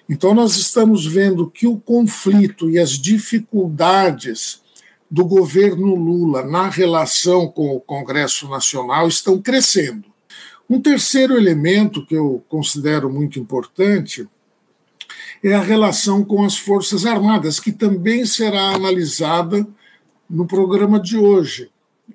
Então 0.08 0.32
nós 0.32 0.56
estamos 0.56 1.04
vendo 1.04 1.50
que 1.50 1.66
o 1.66 1.76
conflito 1.76 2.70
e 2.70 2.78
as 2.78 2.90
dificuldades 2.92 4.62
do 5.10 5.24
governo 5.24 5.94
Lula 5.94 6.42
na 6.44 6.68
relação 6.68 7.48
com 7.48 7.74
o 7.74 7.80
Congresso 7.80 8.48
Nacional 8.48 9.08
estão 9.08 9.40
crescendo. 9.40 10.04
Um 10.68 10.80
terceiro 10.80 11.36
elemento 11.36 12.04
que 12.04 12.14
eu 12.14 12.44
considero 12.48 13.08
muito 13.08 13.38
importante 13.38 14.28
é 15.42 15.54
a 15.54 15.60
relação 15.60 16.24
com 16.24 16.44
as 16.44 16.56
Forças 16.56 17.06
Armadas, 17.06 17.60
que 17.60 17.70
também 17.70 18.26
será 18.26 18.74
analisada 18.74 19.66
no 20.28 20.44
programa 20.44 20.98
de 20.98 21.16
hoje. 21.16 21.70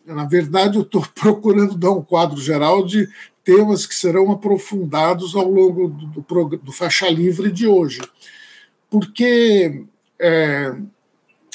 Na 0.06 0.26
verdade, 0.26 0.78
eu 0.78 0.82
estou 0.82 1.06
procurando 1.16 1.76
dar 1.76 1.92
um 1.92 2.02
quadro 2.02 2.42
geral 2.42 2.86
de 2.86 3.08
temas 3.44 3.86
que 3.86 3.96
serão 3.96 4.32
aprofundados 4.32 5.34
ao 5.34 5.50
longo 5.50 5.88
do, 5.88 6.22
do, 6.22 6.58
do 6.58 6.72
faixa 6.72 7.10
livre 7.10 7.52
de 7.52 7.68
hoje. 7.68 8.02
Porque 8.90 9.86
é, 10.20 10.76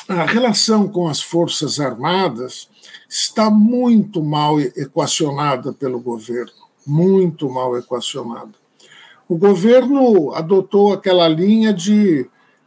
a 0.09 0.25
relação 0.25 0.87
com 0.89 1.09
as 1.09 1.21
Forças 1.21 1.81
Armadas 1.81 2.69
está 3.09 3.51
muito 3.51 4.23
mal 4.23 4.61
equacionada 4.61 5.73
pelo 5.73 5.99
governo, 5.99 6.53
muito 6.87 7.51
mal 7.51 7.77
equacionada. 7.77 8.53
O 9.29 9.37
governo 9.37 10.33
adotou 10.33 10.93
aquela 10.93 11.27
linha 11.27 11.73
de, 11.73 12.25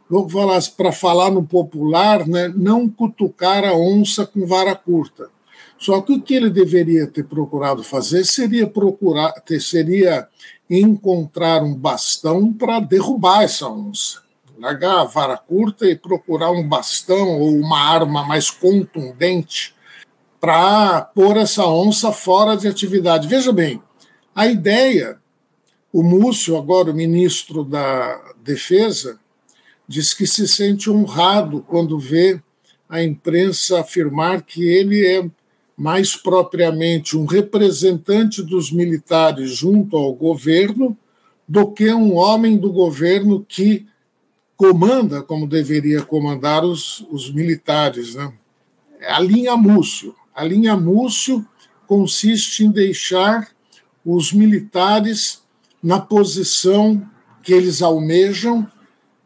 vamos 0.08 0.30
falar 0.30 0.60
para 0.76 0.92
falar 0.92 1.30
no 1.30 1.42
popular, 1.42 2.26
né, 2.28 2.52
não 2.54 2.86
cutucar 2.86 3.64
a 3.64 3.72
onça 3.74 4.26
com 4.26 4.46
vara 4.46 4.74
curta. 4.74 5.30
Só 5.78 6.02
que 6.02 6.12
o 6.12 6.20
que 6.20 6.34
ele 6.34 6.50
deveria 6.50 7.06
ter 7.06 7.24
procurado 7.24 7.82
fazer 7.82 8.24
seria 8.24 8.66
procurar, 8.66 9.32
seria 9.58 10.28
encontrar 10.68 11.62
um 11.62 11.74
bastão 11.74 12.52
para 12.52 12.80
derrubar 12.80 13.44
essa 13.44 13.66
onça 13.66 14.29
largar 14.60 15.00
a 15.00 15.04
vara 15.04 15.38
curta 15.38 15.86
e 15.86 15.96
procurar 15.96 16.50
um 16.50 16.66
bastão 16.66 17.40
ou 17.40 17.56
uma 17.56 17.80
arma 17.80 18.22
mais 18.26 18.50
contundente 18.50 19.74
para 20.38 21.00
pôr 21.00 21.38
essa 21.38 21.66
onça 21.66 22.12
fora 22.12 22.56
de 22.56 22.68
atividade. 22.68 23.26
Veja 23.26 23.52
bem, 23.52 23.82
a 24.34 24.46
ideia, 24.46 25.18
o 25.90 26.02
Múcio, 26.02 26.58
agora 26.58 26.90
o 26.90 26.94
ministro 26.94 27.64
da 27.64 28.34
Defesa, 28.42 29.18
diz 29.88 30.12
que 30.12 30.26
se 30.26 30.46
sente 30.46 30.90
honrado 30.90 31.64
quando 31.66 31.98
vê 31.98 32.40
a 32.88 33.02
imprensa 33.02 33.80
afirmar 33.80 34.42
que 34.42 34.62
ele 34.62 35.06
é 35.06 35.28
mais 35.76 36.14
propriamente 36.14 37.16
um 37.16 37.24
representante 37.24 38.42
dos 38.42 38.70
militares 38.70 39.56
junto 39.56 39.96
ao 39.96 40.12
governo 40.12 40.96
do 41.48 41.70
que 41.72 41.92
um 41.92 42.14
homem 42.14 42.58
do 42.58 42.70
governo 42.70 43.44
que 43.48 43.86
comanda 44.60 45.22
como 45.22 45.46
deveria 45.46 46.02
comandar 46.02 46.62
os, 46.66 47.00
os 47.10 47.32
militares. 47.32 48.14
Né? 48.14 48.30
A 49.08 49.18
linha 49.18 49.56
Múcio. 49.56 50.14
A 50.34 50.44
linha 50.44 50.76
Múcio 50.76 51.46
consiste 51.86 52.62
em 52.62 52.70
deixar 52.70 53.48
os 54.04 54.34
militares 54.34 55.40
na 55.82 55.98
posição 55.98 57.08
que 57.42 57.54
eles 57.54 57.80
almejam 57.80 58.70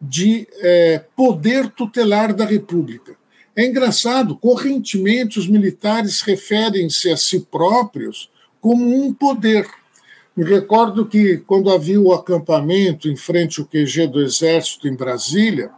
de 0.01 0.47
é, 0.61 1.05
poder 1.17 1.69
tutelar 1.69 2.33
da 2.33 2.45
República. 2.45 3.17
É 3.57 3.67
engraçado, 3.67 4.37
correntemente 4.37 5.41
os 5.41 5.49
militares 5.49 6.21
referem-se 6.21 7.11
a 7.11 7.17
si 7.17 7.41
próprios 7.41 8.31
como 8.61 9.05
um 9.05 9.13
poder. 9.13 9.67
Me 10.37 10.45
recordo 10.45 11.07
que, 11.07 11.39
quando 11.39 11.71
havia 11.71 12.01
o 12.01 12.13
acampamento 12.13 13.09
em 13.09 13.17
frente 13.17 13.61
ao 13.61 13.67
QG 13.67 14.09
do 14.09 14.21
Exército 14.21 14.89
em 14.89 14.97
Brasília, 14.97 15.71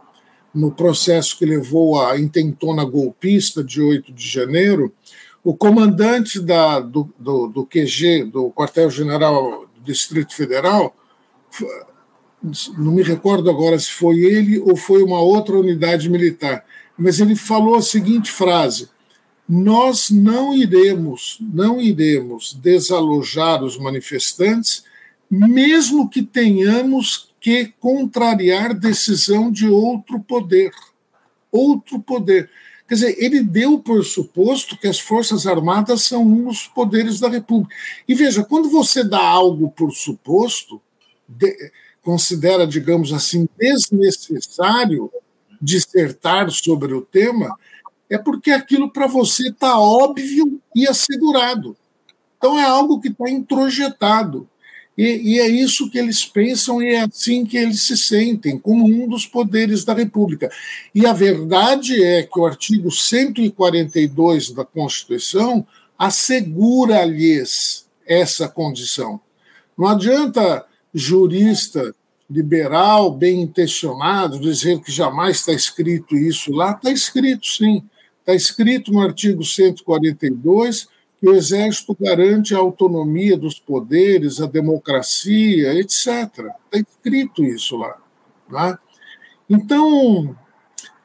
no 0.53 0.71
processo 0.71 1.37
que 1.37 1.45
levou 1.45 2.01
à 2.01 2.19
intentona 2.19 2.83
golpista 2.83 3.63
de 3.63 3.79
8 3.79 4.11
de 4.11 4.27
janeiro, 4.27 4.91
o 5.43 5.55
comandante 5.55 6.39
da, 6.39 6.79
do, 6.79 7.07
do, 7.19 7.47
do 7.47 7.65
QG, 7.65 8.25
do 8.25 8.49
Quartel-General 8.51 9.67
do 9.75 9.81
Distrito 9.83 10.33
Federal, 10.33 10.95
não 12.77 12.91
me 12.91 13.03
recordo 13.03 13.49
agora 13.49 13.77
se 13.77 13.91
foi 13.91 14.17
ele 14.19 14.59
ou 14.59 14.75
foi 14.75 15.03
uma 15.03 15.21
outra 15.21 15.55
unidade 15.55 16.09
militar, 16.09 16.65
mas 16.97 17.19
ele 17.19 17.35
falou 17.35 17.75
a 17.75 17.81
seguinte 17.81 18.31
frase: 18.31 18.89
nós 19.47 20.09
não 20.09 20.53
iremos, 20.53 21.37
não 21.39 21.79
iremos 21.79 22.53
desalojar 22.53 23.63
os 23.63 23.77
manifestantes, 23.77 24.83
mesmo 25.29 26.09
que 26.09 26.21
tenhamos 26.21 27.33
que 27.39 27.73
contrariar 27.79 28.73
decisão 28.73 29.51
de 29.51 29.69
outro 29.69 30.19
poder. 30.19 30.71
Outro 31.51 31.99
poder. 31.99 32.49
Quer 32.87 32.95
dizer, 32.95 33.15
ele 33.19 33.41
deu 33.41 33.79
por 33.79 34.03
suposto 34.03 34.77
que 34.77 34.87
as 34.87 34.99
Forças 34.99 35.45
Armadas 35.45 36.03
são 36.03 36.23
um 36.23 36.45
dos 36.45 36.67
poderes 36.67 37.19
da 37.19 37.29
República. 37.29 37.75
E 38.07 38.15
veja, 38.15 38.43
quando 38.43 38.69
você 38.69 39.03
dá 39.03 39.21
algo 39.21 39.69
por 39.71 39.91
suposto, 39.91 40.81
de, 41.27 41.71
considera, 42.01 42.65
digamos 42.65 43.11
assim, 43.11 43.47
desnecessário 43.57 45.11
dissertar 45.61 46.49
sobre 46.51 46.93
o 46.93 47.01
tema, 47.01 47.57
é 48.09 48.17
porque 48.17 48.51
aquilo 48.51 48.89
para 48.91 49.07
você 49.07 49.49
está 49.49 49.79
óbvio 49.79 50.61
e 50.75 50.87
assegurado. 50.87 51.75
Então 52.37 52.57
é 52.57 52.63
algo 52.63 52.99
que 52.99 53.09
está 53.09 53.29
introjetado. 53.29 54.47
E, 54.97 55.35
e, 55.35 55.39
é 55.39 55.47
isso 55.47 55.91
que 55.91 55.99
eles 55.99 56.25
pensam 56.25 56.81
e 56.81 56.95
é 56.95 57.01
assim 57.01 57.45
que 57.45 57.55
eles 57.55 57.83
se 57.83 57.95
sentem, 57.95 58.57
como 58.57 58.85
um 58.85 59.07
dos 59.07 59.27
poderes 59.27 59.85
da 59.85 59.93
República. 59.93 60.49
E 60.93 61.05
a 61.05 61.13
verdade 61.13 62.03
é 62.03 62.23
que 62.23 62.39
o 62.39 62.45
artigo 62.47 62.89
142 62.89 64.51
da 64.51 64.65
Constituição 64.65 65.67
assegura-lhes 65.99 67.85
essa 68.07 68.47
condição. 68.47 69.19
Não 69.77 69.87
adianta 69.87 70.65
jurista 70.91 71.93
liberal, 72.29 73.11
bem 73.11 73.41
intencionado, 73.41 74.39
dizer 74.39 74.81
que 74.81 74.91
jamais 74.91 75.37
está 75.37 75.53
escrito 75.53 76.17
isso 76.17 76.51
lá. 76.51 76.71
Está 76.71 76.91
escrito, 76.91 77.45
sim. 77.45 77.83
Está 78.27 78.35
escrito 78.35 78.91
no 78.91 78.99
artigo 78.99 79.41
142 79.41 80.89
que 81.17 81.29
o 81.29 81.33
Exército 81.33 81.95
garante 81.97 82.53
a 82.53 82.57
autonomia 82.57 83.37
dos 83.37 83.57
poderes, 83.57 84.41
a 84.41 84.45
democracia, 84.45 85.73
etc. 85.75 86.07
Está 86.07 86.51
escrito 86.73 87.41
isso 87.41 87.77
lá. 87.77 87.97
Tá? 88.51 88.77
Então, 89.49 90.35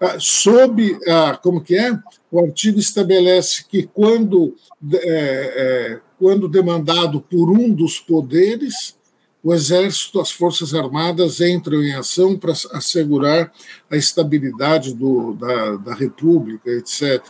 ah, 0.01 0.17
sob, 0.19 0.99
ah, 1.07 1.39
como 1.41 1.61
que 1.61 1.77
é? 1.77 1.97
O 2.29 2.41
artigo 2.41 2.81
estabelece 2.81 3.67
que 3.69 3.85
quando, 3.85 4.57
é, 4.93 4.99
é, 4.99 6.01
quando 6.19 6.49
demandado 6.49 7.21
por 7.21 7.53
um 7.53 7.73
dos 7.73 8.01
poderes, 8.01 8.99
o 9.43 9.53
Exército, 9.53 10.21
as 10.21 10.31
Forças 10.31 10.73
Armadas 10.75 11.41
entram 11.41 11.83
em 11.83 11.95
ação 11.95 12.37
para 12.37 12.53
assegurar 12.73 13.53
a 13.91 13.97
estabilidade 13.97 14.95
do, 14.95 15.35
da, 15.35 15.77
da 15.77 15.95
República, 15.95 16.71
etc. 16.71 17.25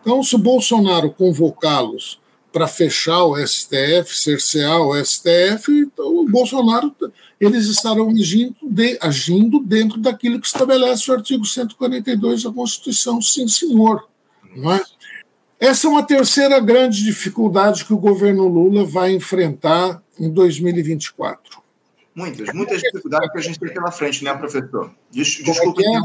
Então, 0.00 0.22
se 0.22 0.34
o 0.34 0.38
Bolsonaro 0.38 1.10
convocá-los 1.10 2.18
para 2.50 2.66
fechar 2.66 3.24
o 3.24 3.36
STF, 3.36 4.16
cercear 4.16 4.80
o 4.80 4.94
STF, 5.04 5.70
então 5.70 6.20
o 6.20 6.28
Bolsonaro, 6.28 6.94
eles 7.38 7.66
estarão 7.66 8.08
agindo, 8.08 8.56
de, 8.62 8.98
agindo 9.02 9.60
dentro 9.60 9.98
daquilo 9.98 10.40
que 10.40 10.46
estabelece 10.46 11.10
o 11.10 11.14
artigo 11.14 11.44
142 11.44 12.44
da 12.44 12.50
Constituição, 12.50 13.20
sim, 13.20 13.46
senhor. 13.46 14.08
Não 14.56 14.72
é? 14.72 14.82
Essa 15.60 15.86
é 15.86 15.90
uma 15.90 16.02
terceira 16.02 16.58
grande 16.60 17.04
dificuldade 17.04 17.84
que 17.84 17.92
o 17.92 17.98
governo 17.98 18.48
Lula 18.48 18.84
vai 18.84 19.12
enfrentar 19.12 20.00
em 20.18 20.30
2024? 20.30 21.62
Muitas, 22.14 22.52
muitas 22.52 22.82
dificuldades 22.82 23.30
que 23.30 23.38
a 23.38 23.40
gente 23.40 23.60
tem 23.60 23.72
pela 23.72 23.92
frente, 23.92 24.24
né, 24.24 24.34
professor? 24.34 24.90
Des, 25.10 25.38
é 25.40 25.42
desculpa. 25.44 25.80
É? 25.80 26.00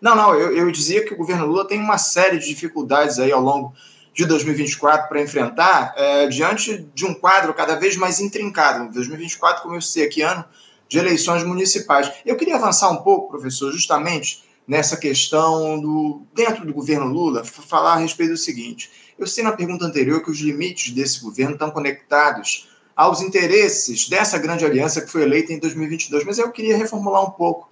Não, 0.00 0.14
não, 0.14 0.34
eu, 0.34 0.56
eu 0.56 0.70
dizia 0.70 1.04
que 1.04 1.14
o 1.14 1.16
governo 1.16 1.46
Lula 1.46 1.66
tem 1.66 1.80
uma 1.80 1.98
série 1.98 2.38
de 2.38 2.46
dificuldades 2.46 3.18
aí 3.18 3.32
ao 3.32 3.40
longo 3.40 3.74
de 4.14 4.24
2024 4.26 5.08
para 5.08 5.22
enfrentar, 5.22 5.94
é, 5.96 6.26
diante 6.28 6.86
de 6.94 7.06
um 7.06 7.14
quadro 7.14 7.54
cada 7.54 7.76
vez 7.76 7.96
mais 7.96 8.20
intrincado. 8.20 8.92
2024, 8.92 9.62
como 9.62 9.74
eu 9.74 9.80
sei 9.80 10.04
aqui, 10.04 10.22
ano 10.22 10.44
de 10.88 10.98
eleições 10.98 11.42
municipais. 11.42 12.12
Eu 12.26 12.36
queria 12.36 12.56
avançar 12.56 12.90
um 12.90 12.98
pouco, 12.98 13.30
professor, 13.30 13.72
justamente 13.72 14.44
nessa 14.68 14.96
questão 14.96 15.80
do 15.80 16.22
dentro 16.34 16.66
do 16.66 16.74
governo 16.74 17.06
Lula, 17.06 17.42
falar 17.44 17.94
a 17.94 17.96
respeito 17.96 18.32
do 18.32 18.36
seguinte. 18.36 18.90
Eu 19.18 19.26
sei 19.26 19.42
na 19.42 19.52
pergunta 19.52 19.84
anterior 19.84 20.22
que 20.22 20.30
os 20.30 20.40
limites 20.40 20.92
desse 20.92 21.20
governo 21.20 21.54
estão 21.54 21.70
conectados 21.70 22.68
aos 22.96 23.20
interesses 23.20 24.08
dessa 24.08 24.38
grande 24.38 24.64
aliança 24.64 25.00
que 25.00 25.10
foi 25.10 25.22
eleita 25.22 25.52
em 25.52 25.58
2022. 25.58 26.24
Mas 26.24 26.38
eu 26.38 26.50
queria 26.50 26.76
reformular 26.76 27.24
um 27.24 27.30
pouco 27.30 27.70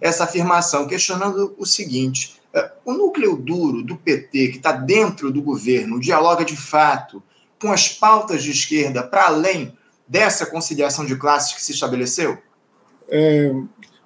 essa 0.00 0.24
afirmação, 0.24 0.86
questionando 0.86 1.54
o 1.58 1.66
seguinte: 1.66 2.40
é, 2.52 2.70
o 2.84 2.92
núcleo 2.92 3.36
duro 3.36 3.82
do 3.82 3.96
PT, 3.96 4.48
que 4.48 4.56
está 4.58 4.72
dentro 4.72 5.30
do 5.30 5.42
governo, 5.42 6.00
dialoga 6.00 6.44
de 6.44 6.56
fato 6.56 7.22
com 7.60 7.72
as 7.72 7.88
pautas 7.88 8.42
de 8.42 8.50
esquerda 8.50 9.02
para 9.02 9.26
além 9.26 9.76
dessa 10.06 10.46
conciliação 10.46 11.04
de 11.04 11.16
classes 11.16 11.54
que 11.54 11.62
se 11.62 11.72
estabeleceu? 11.72 12.38
É, 13.08 13.52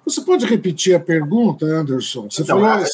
você 0.05 0.21
pode 0.21 0.45
repetir 0.45 0.95
a 0.95 0.99
pergunta, 0.99 1.65
Anderson? 1.65 2.29
Você 2.29 2.41
então, 2.41 2.59
falou. 2.59 2.85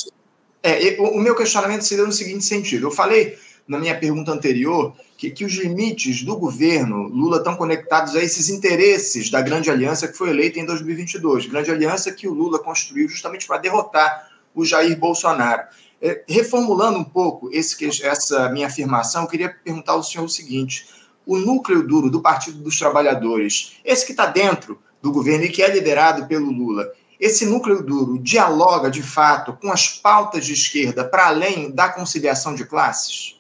É, 0.62 0.98
o 1.00 1.20
meu 1.20 1.36
questionamento 1.36 1.84
seria 1.84 2.06
no 2.06 2.12
seguinte 2.12 2.44
sentido: 2.44 2.88
eu 2.88 2.92
falei 2.92 3.38
na 3.70 3.78
minha 3.78 3.98
pergunta 3.98 4.32
anterior, 4.32 4.96
que, 5.16 5.30
que 5.30 5.46
os 5.46 5.54
limites 5.54 6.24
do 6.24 6.36
governo 6.36 7.04
Lula 7.04 7.38
estão 7.38 7.56
conectados 7.56 8.16
a 8.16 8.24
esses 8.24 8.50
interesses 8.50 9.30
da 9.30 9.42
grande 9.42 9.70
aliança 9.70 10.08
que 10.08 10.18
foi 10.18 10.32
eleita 10.32 10.60
em 10.60 10.66
2022. 10.66 11.46
Grande 11.46 11.70
aliança 11.70 12.12
que 12.12 12.28
o 12.28 12.34
Lula 12.34 12.58
construiu 12.58 13.08
justamente 13.08 13.46
para 13.46 13.60
derrotar 13.60 14.28
o 14.56 14.66
Jair 14.66 14.98
Bolsonaro. 14.98 15.68
É, 16.02 16.24
reformulando 16.28 16.98
um 16.98 17.04
pouco 17.04 17.48
esse, 17.54 18.04
essa 18.04 18.50
minha 18.50 18.66
afirmação, 18.66 19.24
eu 19.24 19.28
queria 19.28 19.50
perguntar 19.50 19.92
ao 19.92 20.02
senhor 20.02 20.24
o 20.24 20.30
seguinte: 20.30 20.88
o 21.24 21.38
núcleo 21.38 21.84
duro 21.86 22.10
do 22.10 22.22
Partido 22.22 22.58
dos 22.58 22.80
Trabalhadores, 22.80 23.74
esse 23.86 24.04
que 24.04 24.14
está 24.14 24.26
dentro 24.26 24.80
do 25.00 25.12
governo 25.12 25.46
e 25.46 25.50
que 25.50 25.62
é 25.62 25.70
liderado 25.70 26.26
pelo 26.26 26.50
Lula, 26.50 26.92
esse 27.20 27.46
núcleo 27.46 27.84
duro 27.84 28.18
dialoga 28.18 28.90
de 28.90 29.04
fato 29.04 29.54
com 29.62 29.70
as 29.72 29.90
pautas 29.90 30.46
de 30.46 30.54
esquerda 30.54 31.04
para 31.04 31.28
além 31.28 31.70
da 31.70 31.90
conciliação 31.90 32.56
de 32.56 32.66
classes? 32.66 33.39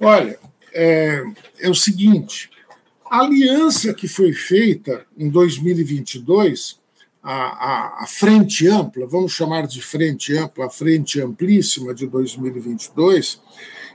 Olha, 0.00 0.38
é, 0.72 1.22
é 1.60 1.70
o 1.70 1.74
seguinte: 1.74 2.50
a 3.10 3.20
aliança 3.20 3.94
que 3.94 4.08
foi 4.08 4.32
feita 4.32 5.06
em 5.16 5.28
2022, 5.28 6.78
a, 7.22 7.32
a, 7.32 8.04
a, 8.04 8.06
frente 8.06 8.66
ampla, 8.68 9.06
vamos 9.06 9.32
chamar 9.32 9.66
de 9.66 9.80
frente 9.80 10.36
ampla, 10.36 10.66
a 10.66 10.70
frente 10.70 11.20
amplíssima 11.20 11.94
de 11.94 12.06
2022, 12.06 13.40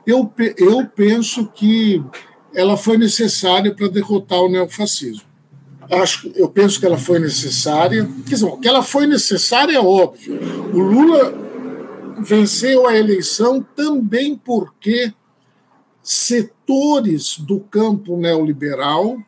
eu, 0.06 0.34
eu 0.58 0.88
penso 0.88 1.48
que 1.50 2.04
ela 2.54 2.78
foi 2.78 2.98
necessária 2.98 3.74
para 3.74 3.88
derrotar 3.88 4.40
o 4.40 4.50
neofascismo. 4.50 5.28
Acho, 5.92 6.32
eu 6.36 6.48
penso 6.48 6.80
que 6.80 6.86
ela 6.86 6.98
foi 6.98 7.20
necessária. 7.20 8.08
Quer 8.26 8.36
dizer, 8.36 8.58
que 8.58 8.68
ela 8.68 8.84
foi 8.84 9.08
necessária 9.08 9.76
é 9.76 9.80
óbvio. 9.80 10.40
O 10.72 10.80
Lula 10.80 11.34
venceu 12.22 12.88
a 12.88 12.96
eleição 12.96 13.66
também 13.76 14.36
porque 14.36 15.14
setores 16.10 17.38
do 17.38 17.60
campo 17.60 18.18
neoliberal 18.18 19.24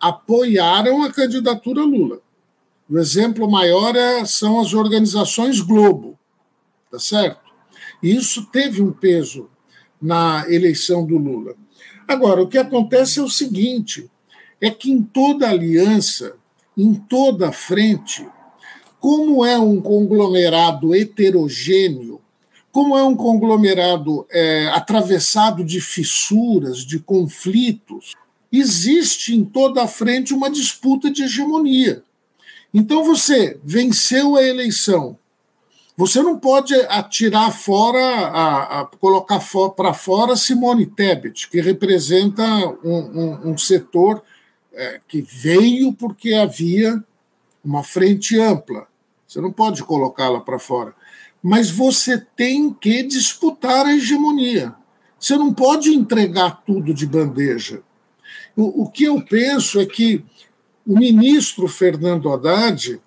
apoiaram 0.00 1.04
a 1.04 1.12
candidatura 1.12 1.82
Lula. 1.82 2.20
O 2.90 2.98
exemplo 2.98 3.48
maior 3.48 3.94
é, 3.94 4.24
são 4.24 4.58
as 4.58 4.74
organizações 4.74 5.60
Globo, 5.60 6.18
tá 6.90 6.98
certo? 6.98 7.52
E 8.02 8.16
isso 8.16 8.46
teve 8.46 8.82
um 8.82 8.90
peso 8.90 9.48
na 10.02 10.44
eleição 10.48 11.06
do 11.06 11.16
Lula. 11.16 11.54
Agora, 12.08 12.42
o 12.42 12.48
que 12.48 12.58
acontece 12.58 13.20
é 13.20 13.22
o 13.22 13.30
seguinte: 13.30 14.10
é 14.60 14.70
que 14.70 14.90
em 14.90 15.00
toda 15.00 15.48
aliança, 15.48 16.34
em 16.76 16.94
toda 16.94 17.52
frente, 17.52 18.26
como 18.98 19.46
é 19.46 19.56
um 19.56 19.80
conglomerado 19.80 20.96
heterogêneo, 20.96 22.20
como 22.72 22.96
é 22.96 23.02
um 23.02 23.16
conglomerado 23.16 24.26
é, 24.30 24.68
atravessado 24.68 25.64
de 25.64 25.80
fissuras, 25.80 26.78
de 26.78 26.98
conflitos, 26.98 28.14
existe 28.52 29.34
em 29.34 29.44
toda 29.44 29.82
a 29.82 29.88
frente 29.88 30.34
uma 30.34 30.50
disputa 30.50 31.10
de 31.10 31.24
hegemonia. 31.24 32.02
Então 32.72 33.02
você 33.02 33.58
venceu 33.64 34.36
a 34.36 34.42
eleição. 34.42 35.18
Você 35.96 36.22
não 36.22 36.38
pode 36.38 36.74
atirar 36.88 37.50
fora, 37.50 37.98
a, 37.98 38.80
a 38.80 38.84
colocar 38.84 39.40
para 39.74 39.92
fora 39.92 40.36
Simone 40.36 40.86
Tebet, 40.86 41.48
que 41.50 41.60
representa 41.60 42.44
um, 42.84 42.98
um, 42.98 43.50
um 43.50 43.58
setor 43.58 44.22
é, 44.72 45.00
que 45.08 45.20
veio 45.20 45.92
porque 45.92 46.34
havia 46.34 47.02
uma 47.64 47.82
frente 47.82 48.38
ampla. 48.38 48.86
Você 49.26 49.40
não 49.40 49.50
pode 49.50 49.82
colocá-la 49.82 50.40
para 50.40 50.58
fora. 50.58 50.94
Mas 51.48 51.70
você 51.70 52.18
tem 52.36 52.70
que 52.74 53.02
disputar 53.02 53.86
a 53.86 53.94
hegemonia. 53.94 54.74
Você 55.18 55.34
não 55.34 55.50
pode 55.52 55.88
entregar 55.94 56.62
tudo 56.66 56.92
de 56.92 57.06
bandeja. 57.06 57.82
O, 58.54 58.82
o 58.82 58.90
que 58.90 59.04
eu 59.04 59.18
penso 59.22 59.80
é 59.80 59.86
que 59.86 60.22
o 60.86 60.98
ministro 60.98 61.66
Fernando 61.66 62.30
Haddad 62.30 63.00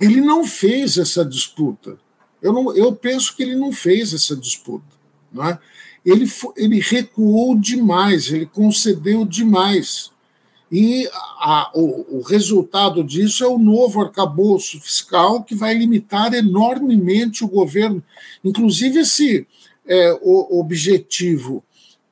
ele 0.00 0.20
não 0.20 0.44
fez 0.44 0.98
essa 0.98 1.24
disputa. 1.24 1.96
Eu, 2.42 2.52
não, 2.52 2.74
eu 2.74 2.92
penso 2.92 3.36
que 3.36 3.44
ele 3.44 3.54
não 3.54 3.70
fez 3.70 4.12
essa 4.12 4.34
disputa. 4.34 4.96
Não 5.32 5.44
é? 5.44 5.56
ele, 6.04 6.28
ele 6.56 6.80
recuou 6.80 7.56
demais, 7.56 8.32
ele 8.32 8.46
concedeu 8.46 9.24
demais. 9.24 10.09
E 10.70 11.08
a, 11.40 11.68
o, 11.74 12.18
o, 12.18 12.22
resultado 12.22 13.02
disso 13.02 13.42
é 13.42 13.48
o 13.48 13.58
novo 13.58 14.00
arcabouço 14.00 14.80
fiscal 14.80 15.42
que 15.42 15.54
vai 15.54 15.74
limitar 15.74 16.32
enormemente 16.32 17.42
o 17.42 17.48
governo. 17.48 18.00
Inclusive, 18.44 19.00
esse 19.00 19.48
é, 19.84 20.16
o 20.22 20.60
objetivo, 20.60 21.64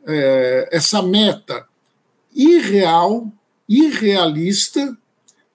é, 0.05 0.69
essa 0.73 1.01
meta 1.01 1.67
irreal, 2.35 3.31
irrealista, 3.69 4.97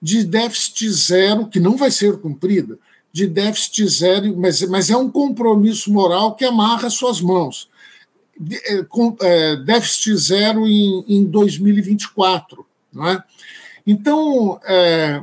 de 0.00 0.24
déficit 0.24 0.90
zero, 0.90 1.48
que 1.48 1.60
não 1.60 1.76
vai 1.76 1.90
ser 1.90 2.18
cumprida, 2.18 2.78
de 3.12 3.26
déficit 3.26 3.86
zero, 3.86 4.34
mas, 4.36 4.62
mas 4.62 4.90
é 4.90 4.96
um 4.96 5.10
compromisso 5.10 5.92
moral 5.92 6.34
que 6.34 6.44
amarra 6.44 6.88
suas 6.88 7.20
mãos. 7.20 7.68
De, 8.38 8.56
é, 8.64 8.82
com, 8.84 9.14
é, 9.20 9.56
déficit 9.56 10.16
zero 10.16 10.66
em, 10.66 11.04
em 11.06 11.24
2024 11.24 12.66
não 12.94 13.08
é? 13.08 13.22
Então, 13.86 14.60
é, 14.64 15.22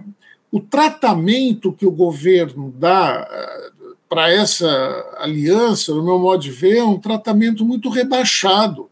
o 0.51 0.59
tratamento 0.59 1.73
que 1.73 1.85
o 1.85 1.91
governo 1.91 2.73
dá 2.77 3.27
é, 3.29 3.71
para 4.09 4.29
essa 4.29 5.15
aliança, 5.19 5.93
no 5.93 6.03
meu 6.03 6.19
modo 6.19 6.43
de 6.43 6.51
ver, 6.51 6.77
é 6.77 6.83
um 6.83 6.99
tratamento 6.99 7.65
muito 7.65 7.89
rebaixado. 7.89 8.89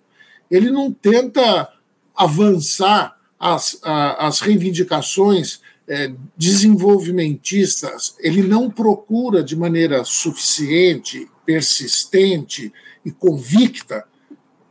Ele 0.50 0.72
não 0.72 0.92
tenta 0.92 1.70
avançar 2.16 3.18
as, 3.40 3.80
as 3.84 4.40
reivindicações 4.40 5.62
é, 5.88 6.12
desenvolvimentistas, 6.38 8.16
ele 8.20 8.44
não 8.44 8.70
procura 8.70 9.44
de 9.44 9.56
maneira 9.56 10.04
suficiente, 10.04 11.28
persistente 11.46 12.72
e 13.04 13.12
convicta 13.12 14.06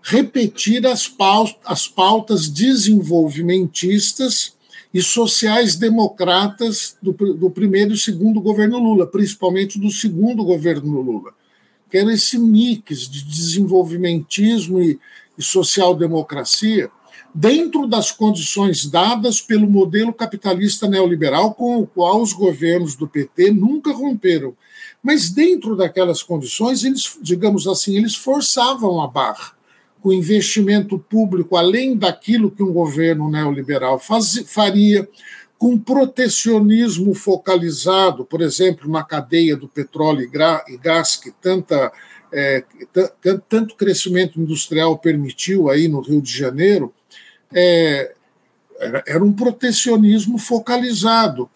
repetir 0.09 0.87
as 0.87 1.07
pautas, 1.07 1.57
as 1.66 1.87
pautas 1.87 2.49
desenvolvimentistas 2.49 4.57
e 4.92 5.01
sociais-democratas 5.03 6.97
do, 7.03 7.12
do, 7.12 7.51
primeiro 7.51 7.92
e 7.92 7.99
segundo 7.99 8.40
governo 8.40 8.79
Lula, 8.79 9.07
principalmente 9.07 9.79
do 9.79 9.90
segundo 9.90 10.42
governo 10.42 11.03
Lula, 11.03 11.35
que 11.90 11.99
era 11.99 12.11
esse 12.11 12.38
mix 12.38 13.07
de 13.07 13.23
desenvolvimentismo 13.23 14.81
e, 14.81 14.99
e 15.37 15.42
social-democracia, 15.42 16.90
dentro 17.35 17.87
das 17.87 18.11
condições 18.11 18.87
dadas 18.87 19.42
pelo 19.42 19.68
modelo 19.68 20.14
capitalista 20.14 20.88
neoliberal 20.88 21.53
com 21.53 21.83
o 21.83 21.87
qual 21.87 22.23
os 22.23 22.33
governos 22.33 22.97
do 22.97 23.07
PT 23.07 23.51
nunca 23.51 23.92
romperam. 23.92 24.57
Mas 25.03 25.29
dentro 25.29 25.77
daquelas 25.77 26.23
condições, 26.23 26.83
eles, 26.83 27.18
digamos 27.21 27.66
assim, 27.66 27.94
eles 27.94 28.14
forçavam 28.14 29.03
a 29.03 29.07
barra 29.07 29.58
com 30.01 30.13
investimento 30.13 30.99
público 30.99 31.57
além 31.57 31.97
daquilo 31.97 32.51
que 32.51 32.63
um 32.63 32.73
governo 32.73 33.31
neoliberal 33.31 33.99
faz, 33.99 34.45
faria, 34.47 35.09
com 35.59 35.77
protecionismo 35.77 37.13
focalizado, 37.15 38.25
por 38.25 38.41
exemplo, 38.41 38.89
na 38.89 39.03
cadeia 39.03 39.57
do 39.57 39.67
petróleo 39.67 40.31
e 40.69 40.77
gás, 40.79 41.17
que 41.17 41.33
tanta, 41.33 41.93
é, 42.33 42.65
tanto 43.49 43.75
crescimento 43.75 44.41
industrial 44.41 44.97
permitiu 44.99 45.69
aí 45.69 45.89
no 45.89 46.01
Rio 46.01 46.23
de 46.23 46.31
Janeiro, 46.31 46.95
é, 47.53 48.15
era 49.07 49.25
um 49.25 49.33
protecionismo 49.33 50.39
focalizado. 50.39 51.51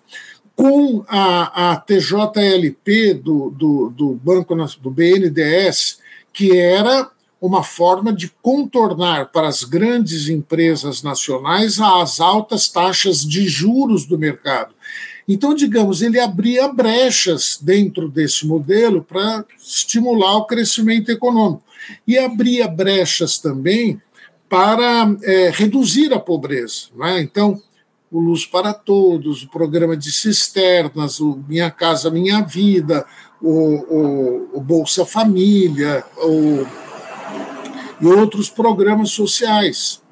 Com 0.55 1.03
a, 1.09 1.73
a 1.73 1.77
TJLP 1.77 3.15
do, 3.15 3.51
do, 3.51 3.89
do 3.89 4.15
Banco 4.15 4.55
do 4.55 4.91
BNDES, 4.91 5.99
que 6.31 6.57
era 6.57 7.11
uma 7.43 7.65
forma 7.65 8.13
de 8.13 8.33
contornar 8.41 9.33
para 9.33 9.49
as 9.49 9.65
grandes 9.65 10.29
empresas 10.29 11.03
nacionais 11.03 11.81
as 11.81 12.21
altas 12.21 12.69
taxas 12.69 13.27
de 13.27 13.49
juros 13.49 14.07
do 14.07 14.17
mercado. 14.17 14.73
Então, 15.27 15.53
digamos, 15.53 16.03
ele 16.03 16.21
abria 16.21 16.69
brechas 16.69 17.59
dentro 17.61 18.09
desse 18.09 18.47
modelo 18.47 19.03
para 19.03 19.45
estimular 19.61 20.37
o 20.37 20.45
crescimento 20.45 21.11
econômico. 21.11 21.65
E 22.07 22.17
abria 22.17 22.69
brechas 22.69 23.39
também 23.39 24.01
para 24.49 25.13
é, 25.25 25.51
reduzir 25.53 26.15
a 26.15 26.21
pobreza. 26.21 26.91
É? 27.03 27.21
Então, 27.21 27.61
o 28.09 28.21
Luz 28.21 28.47
para 28.47 28.73
Todos, 28.73 29.43
o 29.43 29.49
programa 29.49 29.97
de 29.97 30.13
cisternas, 30.13 31.19
o 31.19 31.43
Minha 31.49 31.73
Casa 31.73 32.09
Minha 32.09 32.41
Vida, 32.43 33.05
o, 33.41 33.51
o, 33.51 34.59
o 34.59 34.61
Bolsa 34.61 35.05
Família, 35.05 36.05
o 36.19 36.82
e 38.03 38.07
outros 38.07 38.51
programas 38.51 39.13
sociais. 39.13 40.03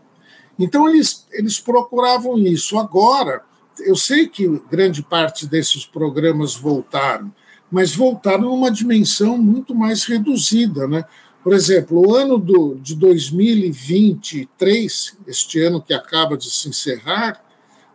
Então, 0.58 0.88
eles, 0.88 1.26
eles 1.32 1.58
procuravam 1.58 2.38
isso. 2.38 2.78
Agora, 2.78 3.42
eu 3.80 3.96
sei 3.96 4.28
que 4.28 4.46
grande 4.70 5.02
parte 5.02 5.46
desses 5.46 5.84
programas 5.84 6.54
voltaram, 6.54 7.34
mas 7.70 7.94
voltaram 7.94 8.44
numa 8.44 8.70
dimensão 8.70 9.36
muito 9.36 9.74
mais 9.74 10.04
reduzida. 10.04 10.86
Né? 10.86 11.04
Por 11.42 11.52
exemplo, 11.52 12.06
o 12.06 12.14
ano 12.14 12.38
do, 12.38 12.76
de 12.76 12.94
2023, 12.94 15.18
este 15.26 15.60
ano 15.60 15.82
que 15.82 15.92
acaba 15.92 16.36
de 16.36 16.48
se 16.50 16.68
encerrar, 16.68 17.44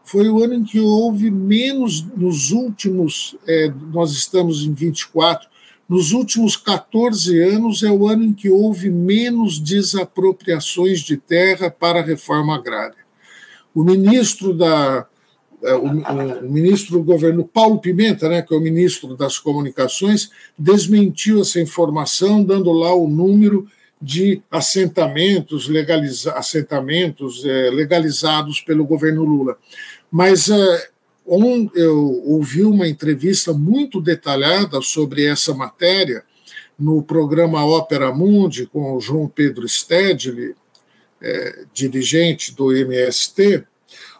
foi 0.04 0.28
o 0.30 0.44
ano 0.44 0.56
em 0.56 0.64
que 0.64 0.80
houve 0.80 1.30
menos 1.32 2.02
nos 2.16 2.52
últimos, 2.52 3.38
é, 3.48 3.72
nós 3.92 4.12
estamos 4.12 4.64
em 4.64 4.74
24, 4.74 5.48
nos 5.88 6.12
últimos 6.12 6.58
14 6.58 7.40
anos 7.42 7.84
é 7.84 7.92
o 7.92 8.08
ano 8.08 8.24
em 8.24 8.34
que 8.34 8.50
houve 8.50 8.90
menos 8.90 9.60
desapropriações 9.60 11.02
de 11.02 11.16
terra 11.16 11.70
para 11.70 12.00
a 12.00 12.04
reforma 12.04 12.56
agrária. 12.56 13.06
O 13.74 13.84
ministro 13.84 14.54
da 14.54 15.06
é, 15.64 15.74
o, 15.74 15.86
o, 15.86 16.50
ministro 16.50 16.98
do 16.98 17.04
governo 17.04 17.44
Paulo 17.44 17.80
Pimenta, 17.80 18.30
né, 18.30 18.42
que 18.42 18.54
é 18.54 18.58
o 18.58 18.62
ministro 18.62 19.16
das 19.16 19.40
comunicações, 19.40 20.30
desmentiu 20.58 21.42
essa 21.42 21.60
informação, 21.60 22.44
dando 22.44 22.72
lá 22.72 22.94
o 22.94 23.08
número 23.08 23.68
de 24.02 24.42
assentamentos, 24.52 25.68
legaliza 25.68 26.34
assentamentos 26.34 27.44
é, 27.46 27.70
legalizados 27.72 28.62
pelo 28.62 28.86
governo 28.86 29.24
Lula. 29.24 29.58
Mas 30.12 30.50
é, 30.50 30.90
um, 31.26 31.70
eu 31.74 32.22
ouvi 32.26 32.64
uma 32.64 32.88
entrevista 32.88 33.52
muito 33.52 34.00
detalhada 34.00 34.80
sobre 34.82 35.26
essa 35.26 35.54
matéria 35.54 36.24
no 36.78 37.02
programa 37.02 37.66
Ópera 37.66 38.14
Mundi 38.14 38.68
com 38.68 38.96
o 38.96 39.00
João 39.00 39.28
Pedro 39.28 39.68
Stedley, 39.68 40.54
é, 41.22 41.66
dirigente 41.74 42.54
do 42.54 42.76
MST, 42.76 43.64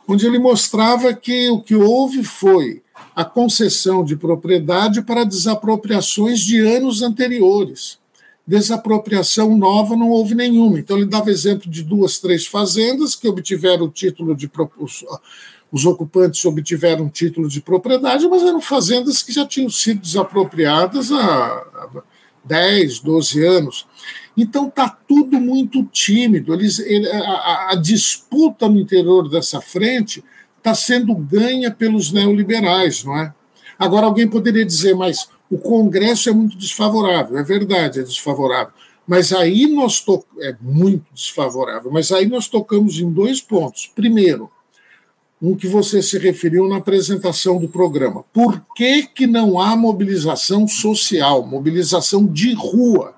onde 0.08 0.26
ele 0.26 0.40
mostrava 0.40 1.14
que 1.14 1.50
o 1.50 1.62
que 1.62 1.76
houve 1.76 2.24
foi 2.24 2.82
a 3.16 3.24
concessão 3.24 4.04
de 4.04 4.16
propriedade 4.16 5.02
para 5.02 5.24
desapropriações 5.24 6.40
de 6.40 6.60
anos 6.60 7.02
anteriores. 7.02 8.00
desapropriação 8.48 9.58
nova 9.58 9.96
não 9.96 10.10
houve 10.10 10.36
nenhuma. 10.36 10.80
Então, 10.80 10.98
ele 10.98 11.08
dava 11.08 11.32
exemplo 11.32 11.70
de 11.70 11.82
duas, 11.82 12.20
três 12.20 12.46
fazendas 12.46 13.16
que 13.16 13.28
obtiveram 13.28 13.86
o 13.86 13.92
título 13.92 14.36
de. 14.36 14.50
Os 15.76 15.86
ocupantes 15.86 16.46
obtiveram 16.46 17.10
título 17.10 17.50
de 17.50 17.60
propriedade, 17.60 18.26
mas 18.30 18.44
eram 18.44 18.62
fazendas 18.62 19.22
que 19.22 19.34
já 19.34 19.46
tinham 19.46 19.70
sido 19.70 20.00
desapropriadas 20.00 21.12
há 21.12 21.90
10, 22.46 23.02
12 23.02 23.46
anos. 23.46 23.86
Então 24.38 24.70
está 24.70 24.88
tudo 24.88 25.38
muito 25.38 25.84
tímido. 25.84 26.54
Eles, 26.54 26.80
ele, 26.80 27.12
a, 27.12 27.72
a, 27.72 27.76
disputa 27.76 28.70
no 28.70 28.80
interior 28.80 29.28
dessa 29.28 29.60
frente 29.60 30.24
está 30.58 30.74
sendo 30.74 31.14
ganha 31.14 31.70
pelos 31.70 32.10
neoliberais, 32.10 33.04
não 33.04 33.18
é? 33.18 33.34
Agora 33.78 34.06
alguém 34.06 34.30
poderia 34.30 34.64
dizer, 34.64 34.96
mas 34.96 35.28
o 35.52 35.58
Congresso 35.58 36.30
é 36.30 36.32
muito 36.32 36.58
desfavorável. 36.58 37.38
É 37.38 37.44
verdade, 37.44 38.00
é 38.00 38.04
desfavorável. 38.04 38.72
Mas 39.06 39.34
aí 39.34 39.68
nós 39.68 40.00
to... 40.00 40.24
é 40.40 40.56
muito 40.62 41.04
desfavorável. 41.14 41.92
Mas 41.92 42.14
aí 42.14 42.28
nós 42.28 42.48
tocamos 42.48 42.98
em 42.98 43.12
dois 43.12 43.42
pontos. 43.42 43.92
Primeiro, 43.94 44.50
um 45.42 45.56
que 45.56 45.68
você 45.68 46.02
se 46.02 46.18
referiu 46.18 46.68
na 46.68 46.78
apresentação 46.78 47.60
do 47.60 47.68
programa. 47.68 48.24
Por 48.34 48.62
que, 48.76 49.04
que 49.04 49.28
não 49.28 49.60
há 49.60 49.76
mobilização 49.76 50.68
social, 50.68 51.46
mobilização 51.46 52.26
de 52.26 52.54
rua? 52.54 53.16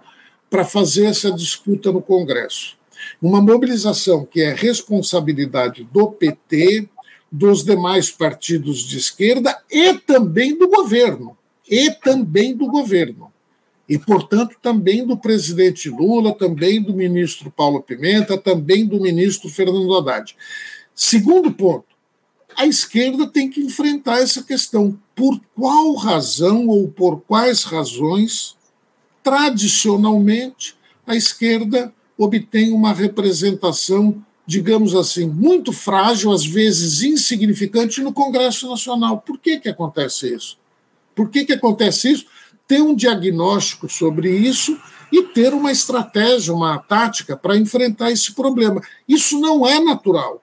para 0.50 0.66
fazer 0.66 1.06
essa 1.06 1.32
disputa 1.32 1.92
no 1.92 2.02
Congresso. 2.02 2.78
Uma 3.22 3.42
mobilização 3.42 4.26
que 4.26 4.42
é 4.42 4.54
responsabilidade 4.54 5.88
do 5.92 6.10
PT, 6.10 6.88
dos 7.32 7.64
demais 7.64 8.10
partidos 8.10 8.80
de 8.80 8.98
esquerda 8.98 9.58
e 9.70 9.94
também 9.94 10.58
do 10.58 10.68
governo. 10.68 11.38
E 11.70 11.92
também 11.92 12.56
do 12.56 12.68
governo. 12.68 13.32
E, 13.88 13.98
portanto, 13.98 14.56
também 14.62 15.06
do 15.06 15.18
presidente 15.18 15.90
Lula, 15.90 16.34
também 16.34 16.82
do 16.82 16.94
ministro 16.94 17.52
Paulo 17.52 17.82
Pimenta, 17.82 18.38
também 18.38 18.86
do 18.86 19.00
ministro 19.00 19.50
Fernando 19.50 19.96
Haddad. 19.96 20.36
Segundo 20.96 21.52
ponto, 21.52 21.86
a 22.58 22.65
esquerda 22.65 23.28
tem 23.28 23.48
que 23.48 23.62
enfrentar 23.62 24.20
essa 24.20 24.41
questão. 24.41 24.98
Por 25.15 25.39
qual 25.56 25.93
razão 25.93 26.67
ou 26.67 26.88
por 26.88 27.22
quais 27.22 27.63
razões 27.63 28.58
tradicionalmente, 29.24 30.76
a 31.06 31.15
esquerda 31.15 31.93
obtém 32.17 32.72
uma 32.72 32.93
representação, 32.93 34.24
digamos 34.46 34.96
assim, 34.96 35.28
muito 35.28 35.72
frágil, 35.72 36.32
às 36.32 36.46
vezes 36.46 37.04
insignificante, 37.04 38.02
no 38.02 38.12
Congresso 38.12 38.67
Nacional. 38.67 39.20
Por 39.20 39.38
que, 39.38 39.60
que 39.60 39.70
acontece 39.70 40.34
isso? 40.34 40.58
Por 41.13 41.30
que, 41.30 41.46
que 41.46 41.54
acontece 41.54 42.12
isso? 42.12 42.26
Ter 42.67 42.82
um 42.82 42.96
diagnóstico 42.96 43.88
sobre 43.88 44.36
isso 44.36 44.80
e 45.12 45.22
ter 45.24 45.54
uma 45.54 45.72
estratégia, 45.72 46.54
uma 46.54 46.80
tática 46.80 47.38
para 47.38 47.56
enfrentar 47.56 48.12
esse 48.12 48.34
problema. 48.34 48.82
Isso 49.08 49.39
não 49.39 49.67
é 49.67 49.80
natural. 49.80 50.41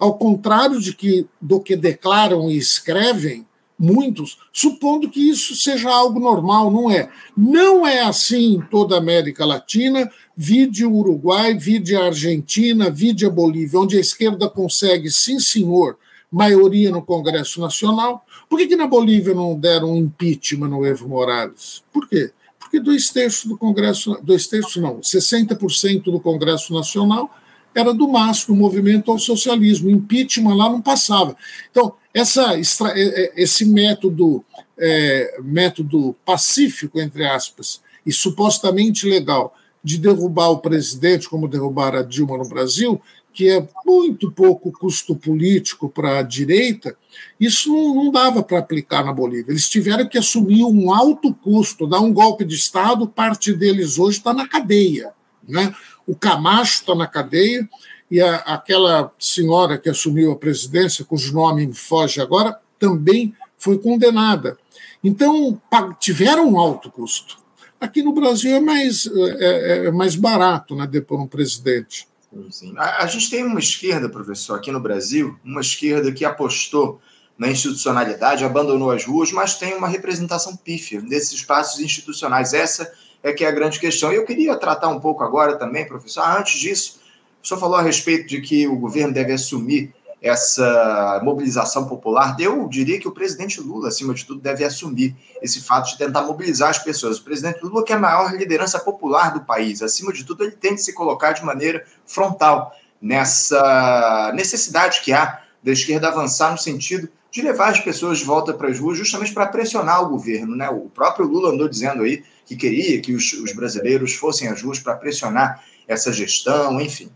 Ao 0.00 0.14
contrário 0.14 0.80
de 0.80 0.94
que 0.94 1.26
do 1.38 1.60
que 1.60 1.76
declaram 1.76 2.50
e 2.50 2.56
escrevem, 2.56 3.46
muitos, 3.78 4.38
supondo 4.52 5.10
que 5.10 5.28
isso 5.28 5.54
seja 5.54 5.90
algo 5.90 6.18
normal, 6.18 6.70
não 6.70 6.90
é. 6.90 7.10
Não 7.36 7.86
é 7.86 8.00
assim 8.00 8.54
em 8.54 8.60
toda 8.60 8.94
a 8.94 8.98
América 8.98 9.44
Latina, 9.44 10.10
vide 10.34 10.86
o 10.86 10.92
Uruguai, 10.92 11.54
vide 11.54 11.94
a 11.94 12.06
Argentina, 12.06 12.90
vide 12.90 13.26
a 13.26 13.30
Bolívia, 13.30 13.78
onde 13.78 13.98
a 13.98 14.00
esquerda 14.00 14.48
consegue, 14.48 15.10
sim 15.10 15.38
senhor, 15.38 15.98
maioria 16.32 16.90
no 16.90 17.02
Congresso 17.02 17.60
Nacional. 17.60 18.24
Por 18.48 18.58
que, 18.58 18.68
que 18.68 18.76
na 18.76 18.86
Bolívia 18.86 19.34
não 19.34 19.54
deram 19.54 19.92
um 19.92 19.96
impeachment 19.96 20.68
no 20.68 20.86
Evo 20.86 21.08
Morales? 21.08 21.82
Por 21.92 22.08
quê? 22.08 22.32
Porque 22.58 22.80
dois 22.80 23.10
terços 23.10 23.46
do 23.46 23.58
Congresso, 23.58 24.18
dois 24.22 24.46
terços 24.46 24.76
não, 24.76 25.00
60% 25.00 26.04
do 26.04 26.20
Congresso 26.20 26.72
Nacional 26.72 27.30
era 27.74 27.92
do 27.94 28.08
MAS, 28.08 28.44
do 28.44 28.54
movimento 28.54 29.10
ao 29.10 29.18
socialismo. 29.18 29.90
Impeachment 29.90 30.54
lá 30.54 30.68
não 30.68 30.80
passava. 30.80 31.36
Então, 31.70 31.94
essa, 32.12 32.54
é, 32.54 32.62
é, 32.94 33.32
esse 33.36 33.64
método, 33.64 34.44
é, 34.78 35.38
método 35.42 36.16
pacífico, 36.24 37.00
entre 37.00 37.24
aspas, 37.26 37.80
e 38.04 38.12
supostamente 38.12 39.08
legal 39.08 39.54
de 39.82 39.96
derrubar 39.98 40.50
o 40.50 40.58
presidente, 40.58 41.28
como 41.28 41.48
derrubar 41.48 41.94
a 41.94 42.02
Dilma 42.02 42.36
no 42.36 42.48
Brasil, 42.48 43.00
que 43.32 43.48
é 43.48 43.66
muito 43.86 44.30
pouco 44.30 44.72
custo 44.72 45.14
político 45.14 45.88
para 45.88 46.18
a 46.18 46.22
direita, 46.22 46.96
isso 47.38 47.72
não, 47.72 47.94
não 47.94 48.10
dava 48.10 48.42
para 48.42 48.58
aplicar 48.58 49.04
na 49.04 49.12
Bolívia. 49.12 49.52
Eles 49.52 49.68
tiveram 49.68 50.08
que 50.08 50.18
assumir 50.18 50.64
um 50.64 50.92
alto 50.92 51.32
custo, 51.32 51.86
dar 51.86 52.00
um 52.00 52.12
golpe 52.12 52.44
de 52.44 52.56
Estado, 52.56 53.06
parte 53.06 53.52
deles 53.52 53.98
hoje 53.98 54.18
está 54.18 54.34
na 54.34 54.48
cadeia. 54.48 55.12
Né? 55.48 55.72
O 56.06 56.14
Camacho 56.14 56.80
está 56.80 56.94
na 56.94 57.06
cadeia, 57.06 57.68
e 58.10 58.20
a, 58.20 58.36
aquela 58.36 59.12
senhora 59.18 59.78
que 59.78 59.88
assumiu 59.88 60.32
a 60.32 60.36
presidência, 60.36 61.04
cujo 61.04 61.32
nome 61.32 61.66
me 61.66 61.74
foge 61.74 62.20
agora, 62.20 62.58
também 62.78 63.34
foi 63.56 63.78
condenada. 63.78 64.58
Então, 65.02 65.60
tiveram 65.98 66.50
um 66.50 66.58
alto 66.58 66.90
custo. 66.90 67.38
Aqui 67.80 68.02
no 68.02 68.12
Brasil 68.12 68.56
é 68.56 68.60
mais, 68.60 69.06
é, 69.06 69.84
é, 69.84 69.86
é 69.86 69.90
mais 69.90 70.14
barato 70.16 70.74
né, 70.74 70.86
depor 70.86 71.20
um 71.20 71.26
presidente. 71.26 72.06
Sim. 72.50 72.74
A, 72.76 73.04
a, 73.04 73.06
gente 73.06 73.30
tem 73.30 73.44
uma 73.44 73.58
esquerda, 73.58 74.08
professor, 74.08 74.56
aqui 74.56 74.70
no 74.70 74.80
Brasil, 74.80 75.38
uma 75.44 75.60
esquerda 75.60 76.12
que 76.12 76.24
apostou 76.24 77.00
na 77.38 77.50
institucionalidade, 77.50 78.44
abandonou 78.44 78.90
as 78.90 79.04
ruas, 79.04 79.32
mas 79.32 79.56
tem 79.58 79.74
uma 79.74 79.88
representação 79.88 80.54
pífia 80.56 81.00
nesses 81.00 81.32
espaços 81.32 81.80
institucionais. 81.80 82.52
Essa 82.52 82.92
é 83.22 83.32
que 83.32 83.44
é 83.44 83.48
a 83.48 83.52
grande 83.52 83.78
questão. 83.78 84.12
E 84.12 84.16
eu 84.16 84.24
queria 84.24 84.56
tratar 84.56 84.88
um 84.88 85.00
pouco 85.00 85.22
agora 85.22 85.56
também, 85.56 85.86
professor, 85.86 86.24
antes 86.24 86.58
disso, 86.58 87.00
o 87.42 87.46
senhor 87.46 87.60
falou 87.60 87.76
a 87.76 87.82
respeito 87.82 88.28
de 88.28 88.40
que 88.40 88.66
o 88.66 88.76
governo 88.76 89.12
deve 89.12 89.32
assumir 89.32 89.92
essa 90.22 91.20
mobilização 91.22 91.86
popular. 91.86 92.36
Eu 92.38 92.68
diria 92.68 93.00
que 93.00 93.08
o 93.08 93.12
presidente 93.12 93.60
Lula, 93.60 93.88
acima 93.88 94.12
de 94.12 94.24
tudo, 94.26 94.40
deve 94.40 94.62
assumir 94.64 95.16
esse 95.40 95.62
fato 95.62 95.90
de 95.90 95.98
tentar 95.98 96.22
mobilizar 96.22 96.68
as 96.68 96.78
pessoas. 96.78 97.18
O 97.18 97.24
presidente 97.24 97.62
Lula, 97.62 97.82
que 97.82 97.92
é 97.92 97.96
a 97.96 97.98
maior 97.98 98.34
liderança 98.34 98.78
popular 98.78 99.32
do 99.32 99.40
país, 99.40 99.80
acima 99.80 100.12
de 100.12 100.24
tudo, 100.24 100.44
ele 100.44 100.52
tem 100.52 100.74
que 100.74 100.82
se 100.82 100.92
colocar 100.92 101.32
de 101.32 101.42
maneira 101.42 101.84
frontal 102.04 102.72
nessa 103.00 104.30
necessidade 104.34 105.00
que 105.00 105.12
há 105.12 105.40
da 105.62 105.72
esquerda 105.72 106.08
avançar 106.08 106.52
no 106.52 106.58
sentido 106.58 107.08
de 107.30 107.42
levar 107.42 107.70
as 107.70 107.80
pessoas 107.80 108.18
de 108.18 108.24
volta 108.24 108.52
para 108.52 108.68
as 108.68 108.78
ruas, 108.78 108.98
justamente 108.98 109.32
para 109.32 109.46
pressionar 109.46 110.02
o 110.02 110.08
governo. 110.08 110.56
Né? 110.56 110.68
O 110.68 110.90
próprio 110.90 111.26
Lula 111.26 111.50
andou 111.50 111.68
dizendo 111.68 112.02
aí 112.02 112.22
que 112.50 112.56
queria 112.56 113.00
que 113.00 113.14
os, 113.14 113.32
os 113.32 113.52
brasileiros 113.52 114.14
fossem 114.14 114.48
às 114.48 114.60
ruas 114.60 114.78
para 114.80 114.96
pressionar 114.96 115.64
essa 115.86 116.12
gestão, 116.12 116.80
enfim 116.80 117.10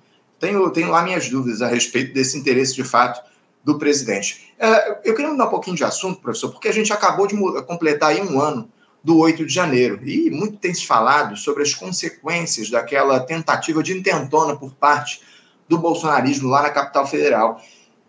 tenho, 0.44 0.70
tenho 0.70 0.90
lá 0.90 1.02
minhas 1.02 1.28
dúvidas 1.28 1.62
a 1.62 1.68
respeito 1.68 2.12
desse 2.12 2.36
interesse 2.36 2.74
de 2.74 2.84
fato 2.84 3.22
do 3.64 3.78
presidente. 3.78 4.52
É, 4.58 5.00
eu 5.04 5.14
queria 5.14 5.30
mudar 5.30 5.46
um 5.46 5.50
pouquinho 5.50 5.76
de 5.76 5.84
assunto, 5.84 6.20
professor, 6.20 6.50
porque 6.50 6.68
a 6.68 6.72
gente 6.72 6.92
acabou 6.92 7.26
de 7.26 7.34
completar 7.62 8.10
aí 8.10 8.20
um 8.20 8.40
ano 8.40 8.68
do 9.02 9.18
8 9.18 9.46
de 9.46 9.52
janeiro 9.52 10.00
e 10.06 10.30
muito 10.30 10.58
tem 10.58 10.72
se 10.72 10.86
falado 10.86 11.36
sobre 11.36 11.62
as 11.62 11.74
consequências 11.74 12.70
daquela 12.70 13.20
tentativa 13.20 13.82
de 13.82 13.96
intentona 13.96 14.56
por 14.56 14.74
parte 14.74 15.20
do 15.68 15.78
bolsonarismo 15.78 16.48
lá 16.48 16.62
na 16.62 16.70
capital 16.70 17.06
federal. 17.06 17.60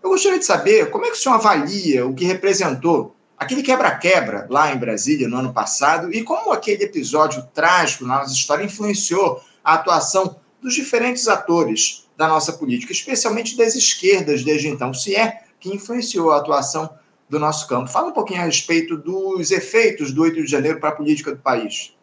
Eu 0.04 0.10
gostaria 0.10 0.40
de 0.40 0.46
saber 0.46 0.90
como 0.90 1.06
é 1.06 1.10
que 1.10 1.18
o 1.18 1.20
senhor 1.20 1.36
avalia 1.36 2.06
o 2.06 2.14
que 2.14 2.26
representou 2.26 3.15
aquele 3.38 3.62
quebra-quebra 3.62 4.48
lá 4.50 4.74
em 4.74 4.78
Brasília 4.78 5.28
no 5.28 5.38
ano 5.38 5.54
passado 5.54 6.14
e 6.14 6.24
como 6.24 6.52
aquele 6.52 6.84
episódio 6.84 7.44
trágico 7.54 8.06
na 8.06 8.20
nossa 8.20 8.34
história 8.34 8.64
influenciou 8.64 9.42
a 9.64 9.76
atuação 9.76 10.38
dos 10.62 10.74
diferentes 10.74 11.28
atores 11.28 12.08
da 12.18 12.28
nossa 12.28 12.54
política, 12.54 12.94
especialmente 12.94 13.58
das 13.58 13.76
esquerdas 13.76 14.44
desde 14.44 14.68
então, 14.68 14.94
se 14.94 15.16
é 15.16 15.42
que 15.60 15.70
influenciou 15.74 16.32
a 16.32 16.38
atuação 16.38 16.90
do 17.30 17.40
nosso 17.40 17.68
campo. 17.68 17.90
Fala 17.90 18.10
um 18.10 18.14
pouquinho 18.14 18.42
a 18.42 18.46
respeito 18.46 18.96
dos 18.98 19.52
efeitos 19.52 20.12
do 20.12 20.22
8 20.22 20.44
de 20.44 20.48
janeiro 20.50 20.80
para 20.80 20.90
a 20.90 20.96
política 20.96 21.32
do 21.32 21.42
país. 21.42 21.94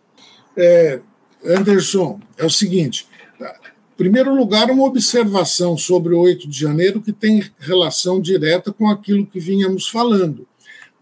É, 0.57 1.01
Anderson, 1.45 2.21
é 2.37 2.45
o 2.45 2.51
seguinte: 2.51 3.07
em 3.41 3.97
primeiro 3.97 4.35
lugar, 4.35 4.71
uma 4.71 4.85
observação 4.85 5.79
sobre 5.79 6.15
o 6.15 6.21
8 6.21 6.49
de 6.49 6.59
janeiro 6.59 7.01
que 7.01 7.13
tem 7.13 7.51
relação 7.59 8.21
direta 8.21 8.73
com 8.73 8.89
aquilo 8.89 9.27
que 9.27 9.41
vínhamos 9.41 9.89
falando. 9.89 10.47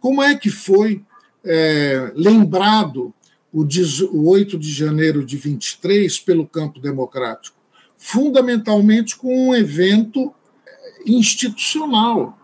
Como 0.00 0.22
é 0.22 0.34
que 0.34 0.50
foi 0.50 1.04
é, 1.44 2.12
lembrado 2.14 3.14
o, 3.52 3.66
o 4.12 4.28
8 4.28 4.58
de 4.58 4.72
janeiro 4.72 5.24
de 5.24 5.36
23 5.36 6.18
pelo 6.20 6.46
campo 6.46 6.80
democrático? 6.80 7.60
fundamentalmente 8.00 9.14
com 9.14 9.48
um 9.48 9.54
evento 9.54 10.32
institucional. 11.04 12.36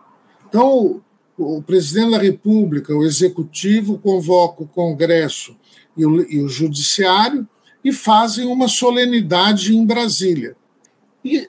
Então, 0.46 1.02
o 1.36 1.62
presidente 1.62 2.10
da 2.10 2.18
República, 2.18 2.94
o 2.94 3.02
executivo, 3.02 3.98
convoca 3.98 4.62
o 4.62 4.68
Congresso 4.68 5.56
e 5.96 6.04
o, 6.04 6.30
e 6.30 6.42
o 6.42 6.48
Judiciário 6.48 7.48
e 7.82 7.90
fazem 7.90 8.46
uma 8.46 8.68
solenidade 8.68 9.74
em 9.74 9.84
Brasília. 9.84 10.54
E 11.24 11.48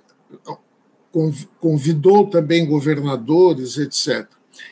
convidou 1.59 2.27
também 2.27 2.65
governadores, 2.65 3.77
etc. 3.77 4.25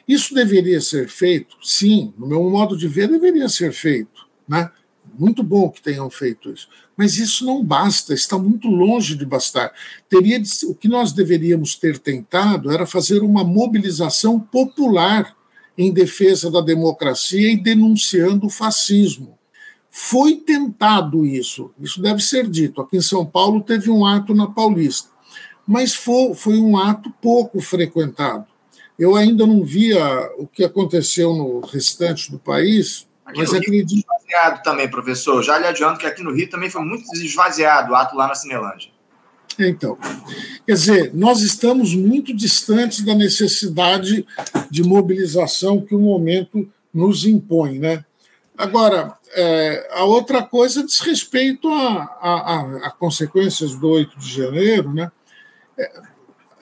Isso 0.08 0.34
deveria 0.34 0.82
ser 0.82 1.08
feito? 1.10 1.56
Sim, 1.62 2.14
no 2.18 2.28
meu 2.28 2.50
modo 2.50 2.78
de 2.78 2.88
ver, 2.88 3.08
deveria 3.08 3.50
ser 3.50 3.72
feito. 3.72 4.26
Né? 4.48 4.70
Muito 5.18 5.44
bom 5.44 5.70
que 5.70 5.82
tenham 5.82 6.10
feito 6.10 6.52
isso. 6.52 6.68
Mas 6.98 7.18
isso 7.18 7.46
não 7.46 7.64
basta, 7.64 8.14
está 8.14 8.38
muito 8.38 8.68
longe 8.68 9.16
de 9.16 9.26
bastar. 9.26 9.72
Teria 10.10 10.40
de, 10.40 10.50
o 10.66 10.74
que 10.74 10.88
nós 10.88 11.12
deveríamos 11.12 11.76
ter 11.76 11.98
tentado 11.98 12.72
era 12.72 12.86
fazer 12.86 13.22
uma 13.22 13.44
mobilização 13.44 14.40
popular 14.40 15.36
em 15.78 15.92
defesa 15.92 16.50
da 16.50 16.62
democracia 16.62 17.52
e 17.52 17.58
denunciando 17.58 18.48
o 18.48 18.50
fascismo. 18.50 19.38
Foi 19.90 20.36
tentado 20.36 21.26
isso, 21.26 21.72
isso 21.80 22.02
deve 22.02 22.22
ser 22.22 22.50
dito. 22.50 22.82
Aqui 22.82 22.98
em 22.98 23.02
São 23.02 23.26
Paulo 23.26 23.62
teve 23.62 23.90
um 23.90 24.06
ato 24.06 24.34
na 24.34 24.48
Paulista, 24.48 25.10
mas 25.66 25.94
foi, 25.94 26.34
foi 26.34 26.58
um 26.58 26.78
ato 26.78 27.10
pouco 27.22 27.62
frequentado. 27.62 28.46
Eu 28.98 29.16
ainda 29.16 29.46
não 29.46 29.64
via 29.64 30.32
o 30.38 30.48
que 30.48 30.64
aconteceu 30.64 31.34
no 31.34 31.60
restante 31.60 32.32
do 32.32 32.40
país, 32.40 33.08
aqui 33.26 33.40
mas 33.40 33.54
acredito. 33.54 34.06
Esvaziado 34.10 34.64
também, 34.64 34.90
professor. 34.90 35.44
Já 35.44 35.58
lhe 35.58 35.68
adianto 35.68 36.00
que 36.00 36.06
aqui 36.06 36.24
no 36.24 36.34
Rio 36.34 36.50
também 36.50 36.70
foi 36.70 36.82
muito 36.82 37.06
esvaziado 37.16 37.92
o 37.92 37.96
ato 37.96 38.16
lá 38.16 38.28
na 38.28 38.36
Cinelândia. 38.36 38.90
Então, 39.58 39.98
quer 40.66 40.74
dizer, 40.74 41.12
nós 41.14 41.42
estamos 41.42 41.96
muito 41.96 42.34
distantes 42.36 43.04
da 43.04 43.16
necessidade 43.16 44.26
de 44.70 44.84
mobilização 44.84 45.82
que 45.82 45.96
o 45.96 46.00
momento 46.00 46.70
nos 46.94 47.26
impõe, 47.26 47.80
né? 47.80 48.04
Agora, 48.58 49.18
é, 49.34 49.90
a 49.94 50.06
outra 50.06 50.42
coisa 50.42 50.84
diz 50.84 51.00
respeito 51.00 51.70
a, 51.70 52.04
a, 52.22 52.88
a, 52.88 52.92
consequências 52.92 53.76
do 53.76 53.90
8 53.90 54.18
de 54.18 54.34
janeiro, 54.34 54.94
né? 54.94 55.12
É, 55.78 56.02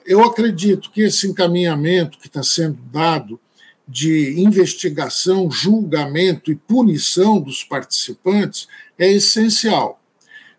eu 0.04 0.22
acredito 0.22 0.90
que 0.90 1.02
esse 1.02 1.26
encaminhamento 1.26 2.18
que 2.18 2.26
está 2.26 2.42
sendo 2.42 2.78
dado 2.92 3.40
de 3.86 4.40
investigação, 4.40 5.50
julgamento 5.50 6.50
e 6.50 6.56
punição 6.56 7.40
dos 7.40 7.62
participantes 7.62 8.66
é 8.98 9.10
essencial. 9.10 10.00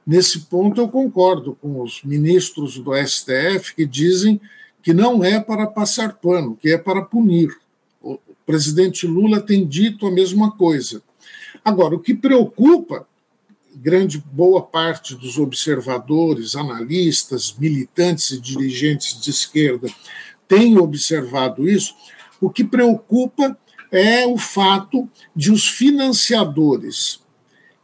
Nesse 0.06 0.42
ponto, 0.42 0.80
eu 0.80 0.88
concordo 0.88 1.56
com 1.56 1.82
os 1.82 2.04
ministros 2.04 2.78
do 2.78 2.92
STF 2.96 3.74
que 3.76 3.86
dizem 3.86 4.40
que 4.84 4.94
não 4.94 5.24
é 5.24 5.40
para 5.40 5.66
passar 5.66 6.14
pano, 6.14 6.56
que 6.56 6.70
é 6.70 6.78
para 6.78 7.02
punir. 7.02 7.50
O 8.02 8.20
presidente 8.46 9.08
Lula 9.08 9.42
tem 9.42 9.66
dito 9.66 10.06
a 10.06 10.12
mesma 10.12 10.52
coisa. 10.52 11.02
Agora, 11.64 11.96
o 11.96 12.00
que 12.00 12.14
preocupa 12.14 13.08
grande 13.76 14.24
boa 14.32 14.62
parte 14.62 15.16
dos 15.16 15.38
observadores, 15.38 16.56
analistas, 16.56 17.56
militantes 17.58 18.32
e 18.32 18.40
dirigentes 18.40 19.20
de 19.22 19.30
esquerda 19.30 19.88
tem 20.48 20.78
observado 20.78 21.68
isso, 21.68 21.96
o 22.40 22.50
que 22.50 22.64
preocupa 22.64 23.58
é 23.92 24.26
o 24.26 24.38
fato 24.38 25.10
de 25.36 25.52
os 25.52 25.68
financiadores 25.68 27.24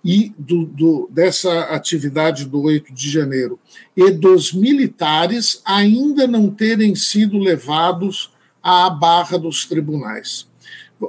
e 0.04 0.34
do, 0.38 0.66
do, 0.66 1.10
dessa 1.12 1.62
atividade 1.66 2.46
do 2.46 2.62
8 2.62 2.94
de 2.94 3.10
janeiro 3.10 3.60
e 3.96 4.10
dos 4.12 4.52
militares 4.52 5.62
ainda 5.64 6.28
não 6.28 6.50
terem 6.50 6.96
sido 6.96 7.38
levados 7.38 8.32
à 8.64 8.90
barra 8.90 9.38
dos 9.38 9.66
tribunais. 9.66 10.48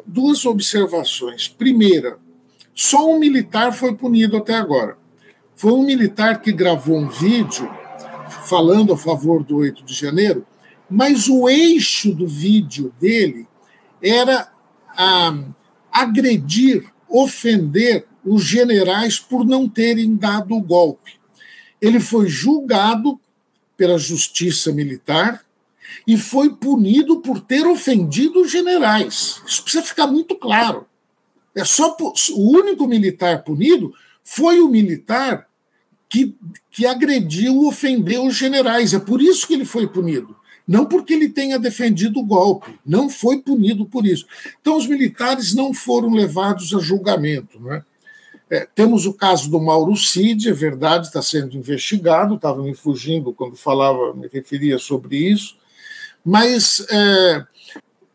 Duas 0.06 0.44
observações. 0.44 1.48
Primeira, 1.48 2.18
só 2.74 3.10
um 3.10 3.18
militar 3.18 3.72
foi 3.72 3.94
punido 3.94 4.36
até 4.36 4.54
agora. 4.54 4.96
Foi 5.54 5.72
um 5.72 5.84
militar 5.84 6.40
que 6.40 6.52
gravou 6.52 6.98
um 6.98 7.08
vídeo 7.08 7.70
falando 8.46 8.92
a 8.92 8.96
favor 8.96 9.44
do 9.44 9.56
8 9.58 9.84
de 9.84 9.94
janeiro, 9.94 10.46
mas 10.88 11.28
o 11.28 11.48
eixo 11.48 12.14
do 12.14 12.26
vídeo 12.26 12.92
dele 13.00 13.46
era 14.02 14.50
ah, 14.96 15.38
agredir, 15.90 16.84
ofender 17.08 18.06
os 18.24 18.42
generais 18.42 19.18
por 19.18 19.44
não 19.44 19.68
terem 19.68 20.16
dado 20.16 20.54
o 20.54 20.62
golpe. 20.62 21.12
Ele 21.80 22.00
foi 22.00 22.28
julgado 22.28 23.20
pela 23.76 23.98
justiça 23.98 24.72
militar 24.72 25.44
e 26.06 26.16
foi 26.16 26.50
punido 26.54 27.20
por 27.20 27.40
ter 27.40 27.66
ofendido 27.66 28.42
os 28.42 28.50
generais. 28.50 29.42
Isso 29.46 29.62
precisa 29.62 29.84
ficar 29.84 30.06
muito 30.06 30.36
claro. 30.36 30.86
É 31.54 31.64
só 31.64 31.96
o 32.34 32.58
único 32.58 32.86
militar 32.86 33.44
punido 33.44 33.92
foi 34.24 34.60
o 34.60 34.68
militar 34.68 35.46
que, 36.08 36.36
que 36.70 36.86
agrediu, 36.86 37.66
ofendeu 37.66 38.26
os 38.26 38.36
generais. 38.36 38.94
É 38.94 38.98
por 38.98 39.20
isso 39.20 39.46
que 39.46 39.54
ele 39.54 39.64
foi 39.64 39.86
punido. 39.86 40.36
Não 40.66 40.86
porque 40.86 41.14
ele 41.14 41.28
tenha 41.28 41.58
defendido 41.58 42.20
o 42.20 42.24
golpe, 42.24 42.78
não 42.86 43.10
foi 43.10 43.38
punido 43.40 43.84
por 43.84 44.06
isso. 44.06 44.26
Então, 44.60 44.76
os 44.76 44.86
militares 44.86 45.54
não 45.54 45.74
foram 45.74 46.10
levados 46.14 46.72
a 46.74 46.78
julgamento. 46.78 47.60
Né? 47.60 47.82
É, 48.48 48.68
temos 48.74 49.06
o 49.06 49.14
caso 49.14 49.50
do 49.50 49.58
Mauro 49.58 49.96
Cid, 49.96 50.48
é 50.48 50.52
verdade, 50.52 51.06
está 51.06 51.22
sendo 51.22 51.56
investigado, 51.56 52.34
estava 52.34 52.62
me 52.62 52.74
fugindo 52.74 53.32
quando 53.32 53.56
falava, 53.56 54.14
me 54.14 54.28
referia 54.30 54.78
sobre 54.78 55.16
isso, 55.16 55.56
mas 56.24 56.86
é, 56.90 57.46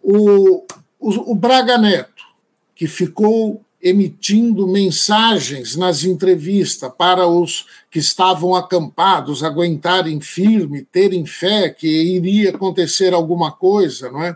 o, 0.02 0.64
o, 1.00 1.32
o 1.32 1.36
Braga 1.36 1.78
Neto, 1.78 2.17
que 2.78 2.88
ficou 2.88 3.66
emitindo 3.82 4.68
mensagens 4.68 5.76
nas 5.76 6.04
entrevistas 6.04 6.92
para 6.96 7.28
os 7.28 7.66
que 7.90 8.00
estavam 8.00 8.56
acampados 8.56 9.44
aguentarem 9.44 10.22
firme, 10.22 10.88
terem 10.92 11.26
fé 11.26 11.70
que 11.70 11.88
iria 11.88 12.52
acontecer 12.52 13.14
alguma 13.14 13.52
coisa, 13.52 14.12
não 14.12 14.24
é? 14.24 14.36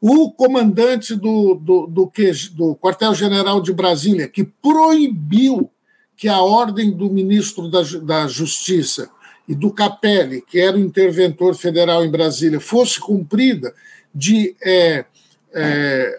O 0.00 0.30
comandante 0.30 1.14
do, 1.14 1.54
do, 1.54 1.86
do, 1.86 2.12
do 2.54 2.76
quartel-general 2.76 3.62
de 3.62 3.72
Brasília, 3.72 4.28
que 4.28 4.44
proibiu 4.44 5.70
que 6.16 6.28
a 6.28 6.40
ordem 6.40 6.90
do 6.90 7.10
ministro 7.10 7.70
da, 7.70 7.82
da 8.02 8.28
Justiça 8.28 9.10
e 9.48 9.54
do 9.54 9.72
Capelli, 9.72 10.42
que 10.42 10.60
era 10.60 10.76
o 10.76 10.80
interventor 10.80 11.54
federal 11.54 12.04
em 12.04 12.10
Brasília, 12.10 12.60
fosse 12.60 13.00
cumprida 13.00 13.74
de 14.14 14.54
é, 14.62 15.04
é, 15.56 16.18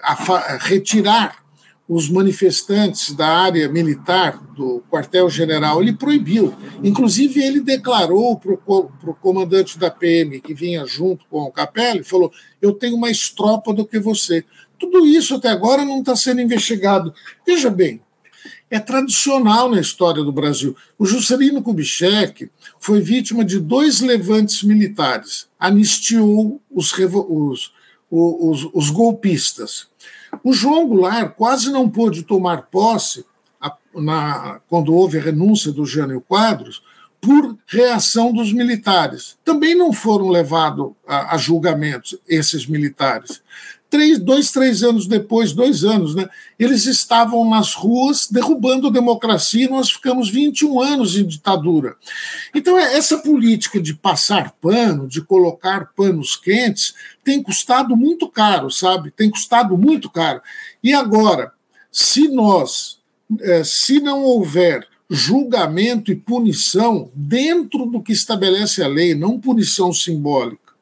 retirar 0.61 1.45
os 1.87 2.09
manifestantes 2.09 3.13
da 3.13 3.27
área 3.27 3.69
militar 3.69 4.37
do 4.53 4.83
quartel-general, 4.91 5.81
ele 5.81 5.93
proibiu. 5.93 6.53
Inclusive, 6.83 7.41
ele 7.41 7.61
declarou 7.61 8.37
para 8.37 8.51
o 8.51 9.15
comandante 9.21 9.79
da 9.79 9.89
PM, 9.89 10.41
que 10.41 10.53
vinha 10.53 10.85
junto 10.85 11.25
com 11.29 11.43
o 11.43 11.51
Capelli, 11.51 12.03
falou: 12.03 12.31
Eu 12.61 12.73
tenho 12.73 12.97
mais 12.97 13.29
tropa 13.29 13.73
do 13.73 13.85
que 13.85 13.99
você. 13.99 14.43
Tudo 14.77 15.05
isso 15.05 15.35
até 15.35 15.49
agora 15.49 15.85
não 15.85 15.99
está 15.99 16.15
sendo 16.15 16.41
investigado. 16.41 17.13
Veja 17.45 17.69
bem, 17.69 18.01
é 18.69 18.79
tradicional 18.79 19.69
na 19.69 19.79
história 19.79 20.23
do 20.23 20.31
Brasil. 20.31 20.75
O 20.99 21.05
Juscelino 21.05 21.63
Kubitschek 21.63 22.49
foi 22.79 22.99
vítima 22.99 23.45
de 23.45 23.59
dois 23.59 24.01
levantes 24.01 24.61
militares, 24.61 25.47
anistiou 25.57 26.61
os, 26.69 26.91
os 26.91 27.71
os, 28.09 28.69
os 28.73 28.89
golpistas. 28.89 29.87
O 30.43 30.53
João 30.53 30.87
Goulart 30.87 31.33
quase 31.35 31.71
não 31.71 31.89
pôde 31.89 32.23
tomar 32.23 32.63
posse 32.63 33.25
na, 33.93 34.59
quando 34.69 34.93
houve 34.93 35.17
a 35.17 35.21
renúncia 35.21 35.71
do 35.71 35.85
Jânio 35.85 36.21
Quadros 36.21 36.83
por 37.19 37.57
reação 37.65 38.31
dos 38.31 38.53
militares. 38.53 39.37
Também 39.43 39.75
não 39.75 39.91
foram 39.91 40.29
levados 40.29 40.91
a, 41.07 41.35
a 41.35 41.37
julgamentos 41.37 42.17
esses 42.27 42.65
militares 42.67 43.41
três, 43.89 44.19
dois, 44.19 44.51
três 44.51 44.83
anos 44.83 45.07
depois, 45.07 45.53
dois 45.53 45.83
anos, 45.83 46.13
né, 46.13 46.29
eles 46.59 46.85
estavam 46.85 47.49
nas 47.49 47.73
ruas 47.73 48.27
derrubando 48.29 48.87
a 48.87 48.91
democracia 48.91 49.65
e 49.65 49.69
nós 49.69 49.91
ficamos 49.91 50.29
21 50.29 50.81
anos 50.81 51.17
em 51.17 51.25
ditadura. 51.25 51.95
Então, 52.53 52.77
é, 52.77 52.95
essa 52.97 53.17
política 53.17 53.81
de 53.81 53.93
passar 53.93 54.51
pano, 54.61 55.07
de 55.07 55.21
colocar 55.21 55.91
panos 55.95 56.35
quentes, 56.35 56.93
tem 57.23 57.41
custado 57.41 57.95
muito 57.95 58.27
caro, 58.27 58.69
sabe? 58.69 59.11
Tem 59.11 59.29
custado 59.29 59.77
muito 59.77 60.09
caro. 60.09 60.41
E 60.83 60.93
agora, 60.93 61.51
se 61.91 62.27
nós, 62.27 62.99
é, 63.41 63.63
se 63.63 63.99
não 63.99 64.23
houver 64.23 64.87
julgamento 65.09 66.11
e 66.11 66.15
punição 66.15 67.09
dentro 67.15 67.85
do 67.85 68.01
que 68.01 68.11
estabelece 68.11 68.83
a 68.83 68.87
lei, 68.87 69.15
não 69.15 69.39
punição 69.39 69.93
simbólica, 69.93 70.73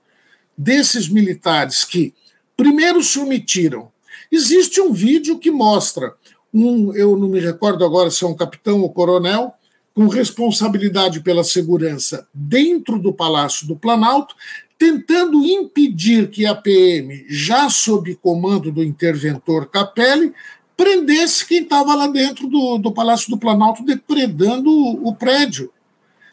desses 0.58 1.08
militares 1.08 1.84
que 1.84 2.14
primeiro 2.56 3.04
se 3.04 3.20
omitiram. 3.20 3.92
Existe 4.32 4.82
um 4.82 4.92
vídeo 4.92 5.40
que 5.40 5.52
mostra 5.52 6.14
um, 6.54 6.94
eu 6.96 7.18
não 7.18 7.28
me 7.28 7.40
recordo 7.40 7.84
agora 7.84 8.10
se 8.10 8.24
é 8.24 8.28
um 8.28 8.34
capitão 8.34 8.82
ou 8.82 8.90
coronel, 8.90 9.54
com 9.94 10.08
responsabilidade 10.08 11.20
pela 11.20 11.44
segurança 11.44 12.28
dentro 12.34 12.98
do 12.98 13.14
Palácio 13.14 13.68
do 13.68 13.76
Planalto, 13.76 14.36
tentando 14.78 15.46
impedir 15.46 16.30
que 16.30 16.46
a 16.46 16.56
PM, 16.56 17.26
já 17.30 17.70
sob 17.70 18.16
comando 18.16 18.72
do 18.72 18.84
interventor 18.84 19.70
Capelli, 19.70 20.34
prendesse 20.78 21.46
quem 21.46 21.64
estava 21.64 21.96
lá 21.96 22.08
dentro 22.08 22.48
do, 22.48 22.78
do 22.78 22.92
Palácio 22.92 23.30
do 23.30 23.38
Planalto 23.38 23.84
depredando 23.84 24.70
o, 24.70 25.10
o 25.10 25.16
prédio. 25.16 25.72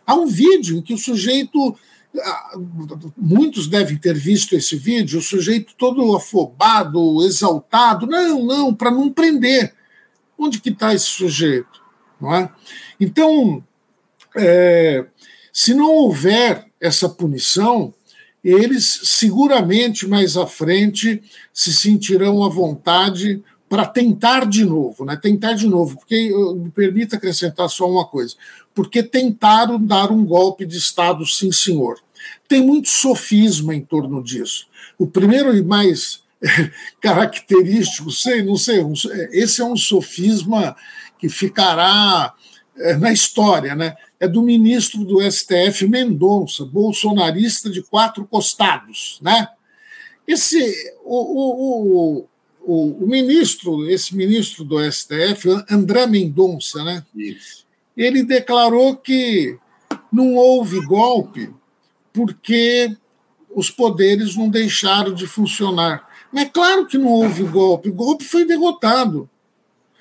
Há 0.07 0.15
um 0.15 0.27
vídeo 0.27 0.79
em 0.79 0.83
que 0.83 0.95
o 0.95 0.99
sujeito 0.99 1.77
Muitos 3.17 3.67
devem 3.67 3.97
ter 3.97 4.15
visto 4.15 4.55
esse 4.55 4.77
vídeo, 4.77 5.19
o 5.19 5.23
sujeito 5.23 5.75
todo 5.77 6.15
afobado, 6.15 7.25
exaltado. 7.25 8.07
Não, 8.07 8.45
não, 8.45 8.75
para 8.75 8.91
não 8.91 9.11
prender. 9.11 9.75
Onde 10.39 10.61
que 10.61 10.71
está 10.71 10.95
esse 10.95 11.07
sujeito? 11.07 11.81
Não 12.21 12.35
é? 12.35 12.51
Então, 13.01 13.65
é, 14.37 15.07
se 15.53 15.75
não 15.75 15.91
houver 15.91 16.67
essa 16.81 17.09
punição, 17.09 17.95
eles 18.43 19.01
seguramente 19.05 20.07
mais 20.07 20.37
à 20.37 20.47
frente 20.47 21.23
se 21.53 21.73
sentirão 21.73 22.43
à 22.43 22.49
vontade 22.49 23.43
para 23.73 23.87
tentar 23.87 24.45
de 24.45 24.67
novo, 24.67 25.03
né? 25.03 25.17
Tentar 25.17 25.55
de 25.55 25.67
novo, 25.67 25.97
porque 25.97 26.31
me 26.57 26.71
permita 26.71 27.17
acrescentar 27.17 27.71
só 27.71 27.91
uma 27.91 28.05
coisa, 28.05 28.35
porque 28.75 29.03
tentaram 29.03 29.83
dar 29.83 30.13
um 30.13 30.27
golpe 30.27 30.67
de 30.67 30.77
Estado, 30.77 31.25
sim, 31.25 31.51
senhor. 31.51 31.99
Tem 32.47 32.61
muito 32.61 32.91
sofisma 32.91 33.75
em 33.75 33.81
torno 33.81 34.23
disso. 34.23 34.67
O 34.99 35.07
primeiro 35.07 35.57
e 35.57 35.63
mais 35.63 36.23
característico, 37.01 38.11
sei, 38.11 38.43
não 38.43 38.57
sei, 38.57 38.85
esse 39.33 39.63
é 39.63 39.65
um 39.65 39.75
sofisma 39.75 40.77
que 41.19 41.31
ficará 41.31 42.35
é, 42.77 42.95
na 42.99 43.11
história, 43.11 43.75
né? 43.75 43.97
É 44.21 44.29
do 44.29 44.43
ministro 44.43 45.03
do 45.03 45.19
STF 45.23 45.89
Mendonça, 45.89 46.67
bolsonarista 46.67 47.71
de 47.71 47.81
quatro 47.81 48.27
costados, 48.27 49.19
né? 49.23 49.49
Esse 50.29 50.61
o, 51.03 51.17
o, 51.17 52.19
o, 52.21 52.29
o 52.65 53.07
ministro, 53.07 53.89
esse 53.89 54.15
ministro 54.15 54.65
do 54.65 54.79
STF, 54.91 55.49
André 55.71 56.07
Mendonça, 56.07 56.85
né? 56.85 57.05
Isso. 57.15 57.67
Ele 57.97 58.23
declarou 58.23 58.97
que 58.97 59.59
não 60.13 60.35
houve 60.35 60.81
golpe 60.85 61.51
porque 62.13 62.97
os 63.55 63.71
poderes 63.71 64.37
não 64.37 64.49
deixaram 64.49 65.15
de 65.15 65.27
funcionar. 65.27 66.09
Mas 66.33 66.45
é 66.45 66.49
claro 66.49 66.87
que 66.87 66.97
não 66.97 67.09
houve 67.09 67.43
golpe, 67.45 67.91
o 67.91 67.95
golpe 67.95 68.25
foi 68.25 68.45
derrotado. 68.45 69.29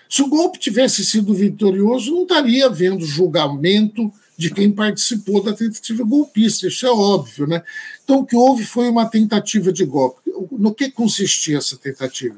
Se 0.09 0.21
o 0.21 0.27
golpe 0.27 0.59
tivesse 0.59 1.05
sido 1.05 1.33
vitorioso, 1.33 2.13
não 2.13 2.23
estaria 2.23 2.65
havendo 2.65 3.05
julgamento 3.05 4.11
de 4.37 4.49
quem 4.49 4.71
participou 4.71 5.41
da 5.41 5.53
tentativa 5.53 6.03
golpista, 6.03 6.67
isso 6.67 6.85
é 6.85 6.89
óbvio. 6.89 7.47
Né? 7.47 7.63
Então, 8.03 8.19
o 8.19 8.25
que 8.25 8.35
houve 8.35 8.65
foi 8.65 8.89
uma 8.89 9.05
tentativa 9.05 9.71
de 9.71 9.85
golpe. 9.85 10.20
No 10.51 10.73
que 10.73 10.91
consistia 10.91 11.57
essa 11.57 11.77
tentativa? 11.77 12.37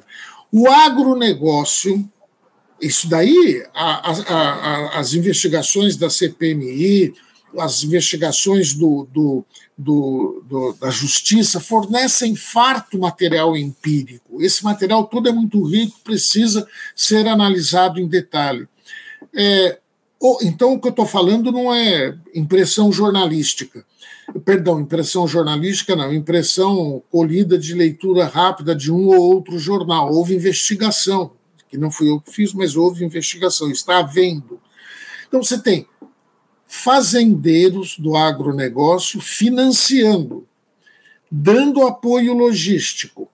O 0.52 0.68
agronegócio, 0.68 2.10
isso 2.82 3.08
daí, 3.08 3.66
a, 3.74 4.12
a, 4.12 4.34
a, 4.34 5.00
as 5.00 5.14
investigações 5.14 5.96
da 5.98 6.10
CPMI, 6.10 7.14
as 7.58 7.84
investigações 7.84 8.74
do, 8.74 9.08
do, 9.12 9.46
do, 9.78 10.44
do, 10.48 10.74
da 10.74 10.90
justiça 10.90 11.60
fornecem 11.60 12.36
farto 12.36 12.98
material 12.98 13.56
empírico. 13.56 14.42
Esse 14.42 14.64
material 14.64 15.06
todo 15.06 15.30
é 15.30 15.32
muito 15.32 15.64
rico, 15.64 16.00
precisa 16.04 16.68
ser 16.96 17.28
analisado 17.28 18.00
em 18.00 18.08
detalhe. 18.08 18.68
É, 19.36 19.80
então, 20.42 20.74
o 20.74 20.80
que 20.80 20.88
eu 20.88 20.92
estou 20.92 21.06
falando 21.06 21.52
não 21.52 21.74
é 21.74 22.16
impressão 22.34 22.92
jornalística. 22.92 23.86
Perdão, 24.46 24.80
impressão 24.80 25.28
jornalística, 25.28 25.96
não, 25.96 26.14
impressão 26.14 27.04
colhida 27.12 27.58
de 27.58 27.74
leitura 27.74 28.26
rápida 28.26 28.76
de 28.76 28.92
um 28.92 29.08
ou 29.08 29.36
outro 29.36 29.60
jornal. 29.60 30.12
Houve 30.12 30.36
investigação, 30.36 31.32
que 31.70 31.78
não 31.78 31.92
fui 31.92 32.10
eu 32.10 32.22
que 32.22 32.32
fiz, 32.32 32.54
mas 32.54 32.76
houve 32.76 33.04
investigação, 33.04 33.70
está 33.70 34.00
havendo. 34.00 34.60
Então, 35.28 35.44
você 35.44 35.58
tem 35.60 35.88
fazendeiros 36.66 37.98
do 38.00 38.16
agronegócio 38.16 39.20
financiando, 39.20 40.48
dando 41.30 41.86
apoio 41.86 42.34
logístico, 42.34 43.30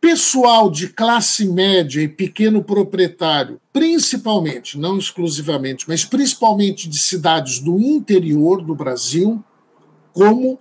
pessoal 0.00 0.70
de 0.70 0.88
classe 0.88 1.46
média 1.46 2.02
e 2.02 2.06
pequeno 2.06 2.62
proprietário, 2.62 3.58
principalmente, 3.72 4.78
não 4.78 4.98
exclusivamente, 4.98 5.86
mas 5.88 6.04
principalmente 6.04 6.88
de 6.88 6.98
cidades 6.98 7.58
do 7.58 7.80
interior 7.80 8.62
do 8.62 8.74
Brasil, 8.74 9.42
como 10.14 10.60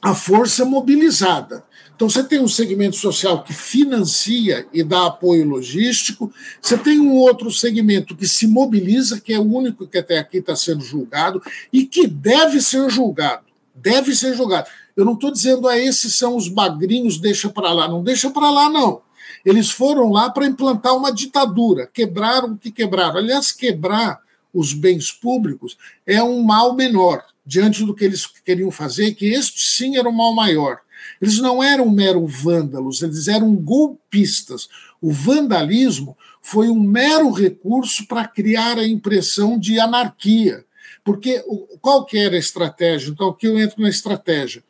a 0.00 0.14
força 0.14 0.64
mobilizada. 0.64 1.62
Então, 1.94 2.08
você 2.08 2.22
tem 2.22 2.40
um 2.40 2.48
segmento 2.48 2.96
social 2.96 3.42
que 3.42 3.52
financia 3.52 4.66
e 4.72 4.82
dá 4.82 5.06
apoio 5.06 5.46
logístico, 5.46 6.32
você 6.60 6.76
tem 6.76 7.00
um 7.00 7.14
outro 7.14 7.50
segmento 7.50 8.16
que 8.16 8.26
se 8.26 8.46
mobiliza, 8.46 9.20
que 9.20 9.32
é 9.32 9.38
o 9.38 9.42
único 9.42 9.86
que 9.86 9.98
até 9.98 10.18
aqui 10.18 10.38
está 10.38 10.54
sendo 10.56 10.82
julgado 10.82 11.40
e 11.72 11.84
que 11.86 12.06
deve 12.06 12.60
ser 12.60 12.90
julgado. 12.90 13.44
Deve 13.74 14.14
ser 14.14 14.34
julgado. 14.34 14.68
Eu 14.96 15.04
não 15.04 15.14
estou 15.14 15.30
dizendo, 15.30 15.68
ah, 15.68 15.78
esses 15.78 16.14
são 16.14 16.36
os 16.36 16.48
bagrinhos, 16.48 17.18
deixa 17.18 17.48
para 17.48 17.72
lá. 17.72 17.88
Não 17.88 18.02
deixa 18.02 18.30
para 18.30 18.50
lá, 18.50 18.68
não. 18.68 19.02
Eles 19.44 19.70
foram 19.70 20.10
lá 20.10 20.30
para 20.30 20.46
implantar 20.46 20.96
uma 20.96 21.12
ditadura, 21.12 21.88
quebraram 21.92 22.52
o 22.52 22.58
que 22.58 22.70
quebraram. 22.70 23.18
Aliás, 23.18 23.52
quebrar 23.52 24.20
os 24.52 24.72
bens 24.72 25.12
públicos 25.12 25.76
é 26.06 26.22
um 26.22 26.42
mal 26.42 26.74
menor 26.74 27.24
diante 27.46 27.84
do 27.84 27.94
que 27.94 28.04
eles 28.04 28.26
queriam 28.26 28.70
fazer, 28.70 29.14
que 29.14 29.26
este 29.26 29.64
sim 29.64 29.96
era 29.96 30.08
um 30.08 30.12
mal 30.12 30.34
maior. 30.34 30.80
Eles 31.20 31.38
não 31.38 31.62
eram 31.62 31.88
mero 31.88 32.26
vândalos, 32.26 33.02
eles 33.02 33.28
eram 33.28 33.54
golpistas. 33.54 34.68
O 35.00 35.12
vandalismo 35.12 36.16
foi 36.42 36.68
um 36.68 36.80
mero 36.80 37.30
recurso 37.30 38.06
para 38.06 38.26
criar 38.26 38.78
a 38.78 38.86
impressão 38.86 39.58
de 39.58 39.78
anarquia. 39.78 40.64
Porque 41.04 41.44
qual 41.80 42.04
que 42.04 42.18
era 42.18 42.34
a 42.34 42.38
estratégia? 42.38 43.10
Então, 43.10 43.28
aqui 43.28 43.46
eu 43.46 43.58
entro 43.58 43.80
na 43.80 43.88
estratégia 43.88 44.62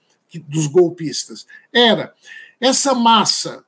dos 0.49 0.67
golpistas. 0.67 1.47
Era 1.73 2.13
essa 2.61 2.95
massa 2.95 3.65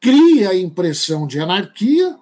cria 0.00 0.50
a 0.50 0.56
impressão 0.56 1.26
de 1.26 1.40
anarquia, 1.40 2.14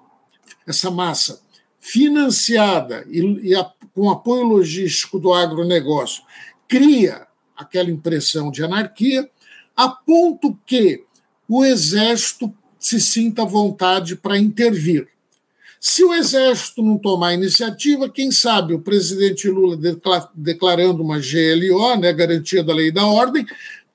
essa 0.64 0.88
massa 0.88 1.40
financiada 1.82 3.04
e, 3.10 3.48
e 3.48 3.54
a, 3.56 3.68
com 3.92 4.08
apoio 4.08 4.44
logístico 4.44 5.18
do 5.18 5.34
agronegócio 5.34 6.22
cria 6.68 7.26
aquela 7.56 7.90
impressão 7.90 8.52
de 8.52 8.62
anarquia, 8.62 9.28
a 9.76 9.88
ponto 9.88 10.56
que 10.64 11.04
o 11.48 11.64
exército 11.64 12.54
se 12.78 13.00
sinta 13.00 13.42
à 13.42 13.44
vontade 13.44 14.14
para 14.14 14.38
intervir. 14.38 15.08
Se 15.80 16.04
o 16.04 16.14
exército 16.14 16.82
não 16.82 16.96
tomar 16.96 17.34
iniciativa, 17.34 18.08
quem 18.08 18.30
sabe 18.30 18.72
o 18.72 18.80
presidente 18.80 19.48
Lula 19.48 19.76
declarando 20.34 21.02
uma 21.02 21.18
GLO, 21.18 21.96
né, 21.96 22.12
garantia 22.12 22.62
da 22.62 22.72
lei 22.72 22.88
e 22.88 22.92
da 22.92 23.04
ordem, 23.04 23.44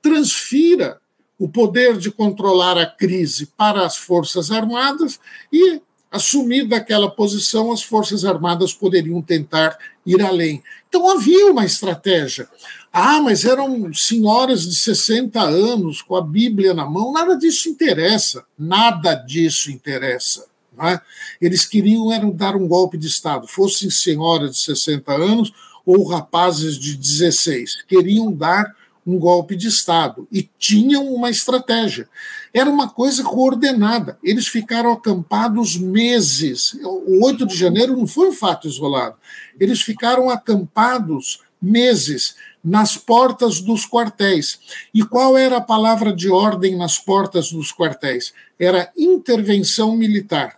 transfira 0.02 1.00
o 1.39 1.47
poder 1.47 1.97
de 1.97 2.12
controlar 2.12 2.78
a 2.78 2.86
crise 2.86 3.45
para 3.58 3.86
as 3.86 3.95
Forças 3.95 4.52
Armadas 4.52 5.19
e, 5.52 5.82
assumir 6.12 6.65
daquela 6.65 7.10
posição, 7.10 7.72
as 7.72 7.84
Forças 7.84 8.24
Armadas 8.26 8.74
poderiam 8.74 9.22
tentar 9.22 9.78
ir 10.06 10.22
além. 10.22 10.63
Então 10.88 11.10
havia 11.10 11.52
uma 11.52 11.65
estratégia. 11.65 12.48
Ah, 12.91 13.22
mas 13.22 13.46
eram 13.46 13.93
senhoras 13.93 14.67
de 14.67 14.76
60 14.76 15.39
anos 15.41 16.02
com 16.02 16.15
a 16.15 16.22
Bíblia 16.22 16.74
na 16.74 16.86
mão. 16.86 17.12
Nada 17.12 17.36
disso 17.36 17.70
interessa. 17.70 18.43
Nada 18.58 19.13
disso 19.13 19.70
interessa. 19.70 20.46
É? 20.80 21.00
Eles 21.41 21.65
queriam 21.65 22.12
eram 22.12 22.32
dar 22.32 22.56
um 22.56 22.67
golpe 22.67 22.98
de 22.98 23.08
Estado, 23.08 23.48
fossem 23.48 23.89
senhoras 23.89 24.52
de 24.52 24.58
60 24.60 25.12
anos 25.12 25.52
ou 25.84 26.08
rapazes 26.08 26.78
de 26.78 26.96
16. 26.96 27.84
Queriam 27.88 28.32
dar 28.32 28.76
um 29.08 29.17
golpe 29.17 29.56
de 29.56 29.70
Estado 29.70 30.28
e 30.30 30.48
tinham 30.60 31.08
uma 31.13 31.30
estratégia. 31.30 32.10
Era 32.54 32.70
uma 32.70 32.89
coisa 32.89 33.24
coordenada. 33.24 34.20
Eles 34.22 34.48
ficaram 34.48 34.91
acampados 34.91 35.78
meses. 35.78 36.74
O 36.84 37.26
8 37.26 37.46
de 37.48 37.56
janeiro 37.56 37.96
não 37.96 38.06
foi 38.06 38.28
um 38.28 38.34
fato 38.34 38.67
isolado. 38.67 39.15
Eles 39.58 39.82
ficaram 39.82 40.30
acampados 40.30 41.39
meses 41.62 42.36
nas 42.62 42.98
portas 42.98 43.62
dos 43.62 43.86
quartéis. 43.86 44.60
E 44.93 45.02
qual 45.04 45.38
era 45.38 45.58
a 45.58 45.62
palavra 45.62 46.12
de 46.13 46.30
ordem 46.30 46.76
nas 46.76 47.00
portas 47.00 47.50
dos 47.50 47.72
quartéis? 47.72 48.34
Era 48.60 48.91
intervenção 48.98 49.96
militar. 49.96 50.58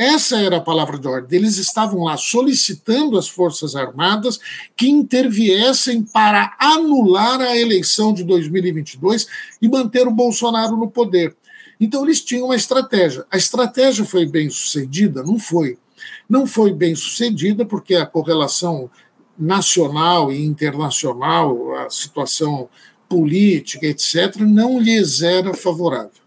Essa 0.00 0.38
era 0.38 0.56
a 0.56 0.62
palavra 0.62 0.98
de 0.98 1.06
ordem. 1.06 1.38
Eles 1.38 1.58
estavam 1.58 2.04
lá 2.04 2.16
solicitando 2.16 3.18
às 3.18 3.28
Forças 3.28 3.76
Armadas 3.76 4.40
que 4.74 4.88
interviessem 4.88 6.02
para 6.02 6.56
anular 6.58 7.38
a 7.38 7.54
eleição 7.54 8.14
de 8.14 8.24
2022 8.24 9.26
e 9.60 9.68
manter 9.68 10.08
o 10.08 10.10
Bolsonaro 10.10 10.74
no 10.74 10.90
poder. 10.90 11.36
Então, 11.78 12.02
eles 12.02 12.24
tinham 12.24 12.46
uma 12.46 12.56
estratégia. 12.56 13.26
A 13.30 13.36
estratégia 13.36 14.02
foi 14.06 14.24
bem 14.24 14.48
sucedida? 14.48 15.22
Não 15.22 15.38
foi. 15.38 15.76
Não 16.26 16.46
foi 16.46 16.72
bem 16.72 16.94
sucedida 16.94 17.66
porque 17.66 17.94
a 17.94 18.06
correlação 18.06 18.90
nacional 19.38 20.32
e 20.32 20.42
internacional, 20.42 21.74
a 21.74 21.90
situação 21.90 22.70
política, 23.06 23.86
etc., 23.86 24.36
não 24.38 24.80
lhes 24.80 25.20
era 25.20 25.52
favorável. 25.52 26.19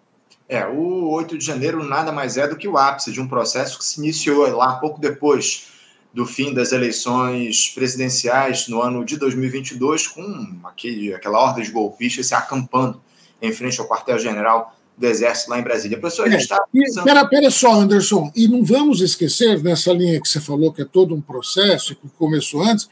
É, 0.48 0.66
o 0.68 1.10
8 1.10 1.38
de 1.38 1.46
janeiro 1.46 1.84
nada 1.84 2.12
mais 2.12 2.38
é 2.38 2.48
do 2.48 2.58
que 2.58 2.68
o 2.68 2.78
ápice 2.78 3.12
de 3.12 3.22
um 3.22 3.28
processo 3.28 3.78
que 3.78 3.86
se 3.86 4.00
iniciou 4.00 4.48
lá 4.56 4.76
pouco 4.76 5.00
depois 5.00 5.68
do 6.14 6.26
fim 6.26 6.54
das 6.54 6.72
eleições 6.72 7.70
presidenciais 7.70 8.68
no 8.68 8.82
ano 8.82 9.04
de 9.04 9.18
2022, 9.18 10.08
com 10.08 10.60
aquele, 10.64 11.14
aquela 11.14 11.40
ordem 11.40 11.64
de 11.64 11.72
golpistas 11.72 12.28
se 12.28 12.36
acampando 12.36 13.02
em 13.42 13.52
frente 13.52 13.80
ao 13.82 13.88
quartel-general 13.88 14.76
do 14.96 15.08
Exército 15.08 15.50
lá 15.50 15.60
em 15.60 15.64
Brasília. 15.64 16.00
Professor, 16.00 16.28
a 16.28 16.30
gente 16.30 16.42
está. 16.42 16.64
Pensando... 16.72 17.04
Pera, 17.04 17.26
pera 17.28 17.50
só, 17.50 17.74
Anderson, 17.74 18.32
e 18.36 18.48
não 18.48 18.64
vamos 18.64 19.02
esquecer, 19.02 19.62
nessa 19.64 19.92
linha 19.92 20.22
que 20.22 20.28
você 20.28 20.40
falou, 20.40 20.72
que 20.72 20.84
é 20.84 20.86
todo 20.86 21.16
um 21.16 21.22
processo, 21.22 21.96
que 21.96 22.08
começou 22.10 22.62
antes, 22.62 22.88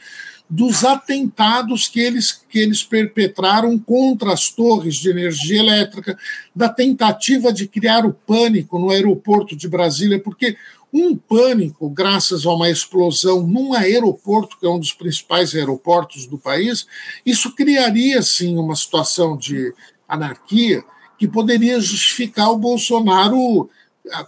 dos 0.53 0.83
atentados 0.83 1.87
que 1.87 2.01
eles, 2.01 2.33
que 2.49 2.59
eles 2.59 2.83
perpetraram 2.83 3.79
contra 3.79 4.33
as 4.33 4.49
torres 4.49 4.95
de 4.95 5.09
energia 5.09 5.59
elétrica, 5.59 6.19
da 6.53 6.67
tentativa 6.67 7.53
de 7.53 7.69
criar 7.69 8.05
o 8.05 8.13
pânico 8.13 8.77
no 8.77 8.89
aeroporto 8.89 9.55
de 9.55 9.69
Brasília, 9.69 10.19
porque 10.19 10.57
um 10.91 11.15
pânico, 11.15 11.89
graças 11.89 12.45
a 12.45 12.51
uma 12.51 12.69
explosão 12.69 13.47
num 13.47 13.73
aeroporto, 13.73 14.59
que 14.59 14.65
é 14.65 14.69
um 14.69 14.77
dos 14.77 14.91
principais 14.91 15.55
aeroportos 15.55 16.27
do 16.27 16.37
país, 16.37 16.85
isso 17.25 17.55
criaria, 17.55 18.21
sim, 18.21 18.57
uma 18.57 18.75
situação 18.75 19.37
de 19.37 19.73
anarquia 20.05 20.83
que 21.17 21.29
poderia 21.29 21.79
justificar 21.79 22.51
o 22.51 22.57
Bolsonaro 22.57 23.69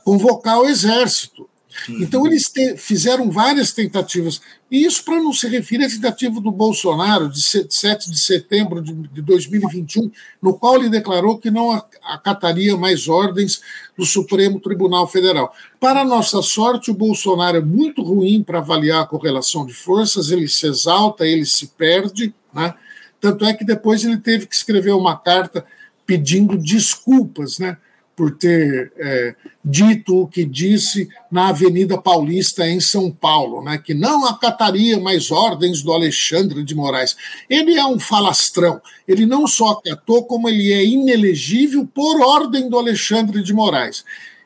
convocar 0.06 0.60
o 0.60 0.70
exército. 0.70 1.50
Uhum. 1.88 2.02
Então, 2.02 2.26
eles 2.26 2.50
te, 2.50 2.78
fizeram 2.78 3.30
várias 3.30 3.72
tentativas. 3.72 4.42
E 4.70 4.86
isso 4.86 5.04
para 5.04 5.22
não 5.22 5.32
se 5.32 5.48
referir 5.48 5.86
à 5.86 5.90
tentativa 5.90 6.42
do 6.42 6.52
Bolsonaro, 6.52 7.30
de 7.30 7.42
7 7.42 8.10
de 8.10 8.20
setembro 8.20 8.82
de, 8.82 8.94
de 8.94 9.22
2021, 9.22 10.12
no 10.42 10.58
qual 10.58 10.76
ele 10.76 10.90
declarou 10.90 11.38
que 11.38 11.52
não 11.52 11.72
acataria 12.04 12.76
mais 12.76 13.08
ordens 13.08 13.62
do 13.98 14.06
Supremo 14.06 14.60
Tribunal 14.60 15.08
Federal. 15.08 15.54
Para 15.80 16.04
nossa 16.04 16.42
sorte, 16.42 16.90
o 16.90 16.96
Bolsonaro 16.96 17.58
é 17.58 17.62
muito 17.62 18.02
ruim 18.02 18.42
para 18.42 18.60
avaliar 18.60 19.04
a 19.04 19.08
correlação 19.08 19.66
de 19.66 19.74
forças, 19.74 20.32
ele 20.32 20.48
se 20.48 20.66
exalta, 20.66 21.26
ele 21.26 21.46
se 21.46 21.68
perde. 21.68 22.34
Né? 22.54 22.74
Tanto 23.20 23.46
é 23.46 23.54
que 23.54 23.64
depois 23.64 24.04
ele 24.04 24.18
teve 24.18 24.48
que 24.48 24.56
escrever 24.56 24.92
uma 24.92 25.18
carta 25.18 25.66
pedindo 26.06 26.58
desculpas, 26.58 27.60
né? 27.60 27.78
Por 28.16 28.32
ter 28.32 28.92
é, 28.98 29.36
dito 29.64 30.22
o 30.22 30.28
que 30.28 30.46
disse 30.46 31.10
na 31.32 31.50
Avenida 31.50 31.98
Paulista, 31.98 32.68
em 32.68 32.80
São 32.80 33.10
Paulo, 33.10 33.64
né, 33.64 33.78
que 33.78 33.94
não 33.94 34.26
acataria 34.26 35.00
mais 35.00 35.32
ordens 35.32 35.82
do 35.82 35.92
Alexandre 35.92 36.64
de 36.64 36.76
Moraes. 36.76 37.16
Ele 37.50 37.76
é 37.76 37.86
um 37.86 38.00
falastrão. 38.00 38.82
Ele 39.08 39.26
não 39.26 39.48
só 39.48 39.72
acatou, 39.72 40.26
como 40.26 40.48
ele 40.48 40.72
é 40.72 40.86
inelegível 40.86 41.88
por 41.88 42.22
ordem 42.22 42.70
do 42.70 42.78
Alexandre 42.78 43.42
de 43.42 43.54
Moraes. 43.54 44.04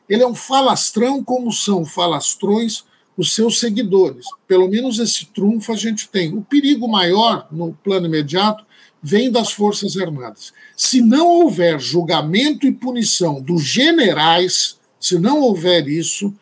Ele 0.08 0.22
é 0.22 0.26
um 0.26 0.34
falastrão, 0.34 1.22
como 1.22 1.52
são 1.52 1.84
falastrões 1.84 2.84
os 3.16 3.34
seus 3.34 3.58
seguidores. 3.58 4.26
Pelo 4.46 4.68
menos 4.68 4.98
esse 4.98 5.26
trunfo 5.26 5.72
a 5.72 5.76
gente 5.76 6.08
tem. 6.08 6.32
O 6.34 6.40
perigo 6.40 6.88
maior, 6.88 7.48
no 7.50 7.74
plano 7.82 8.06
imediato, 8.06 8.64
vem 9.02 9.30
das 9.30 9.52
Forças 9.52 9.96
Armadas. 9.96 10.52
Se 10.76 11.00
não 11.00 11.26
houver 11.26 11.80
julgamento 11.80 12.66
e 12.66 12.72
punição 12.72 13.40
dos 13.40 13.62
generais, 13.62 14.78
se 15.00 15.18
não 15.18 15.40
houver 15.40 15.88
isso, 15.88 16.34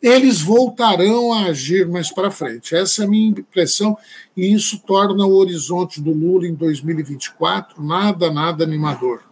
eles 0.00 0.40
voltarão 0.40 1.32
a 1.32 1.46
agir 1.46 1.88
mais 1.88 2.12
para 2.12 2.30
frente. 2.30 2.74
Essa 2.76 3.02
é 3.02 3.06
a 3.06 3.08
minha 3.08 3.30
impressão, 3.30 3.96
e 4.36 4.52
isso 4.52 4.78
torna 4.86 5.24
o 5.24 5.34
horizonte 5.34 6.00
do 6.00 6.12
Lula 6.12 6.46
em 6.46 6.54
2024 6.54 7.82
nada, 7.82 8.30
nada 8.30 8.64
animador. 8.64 9.22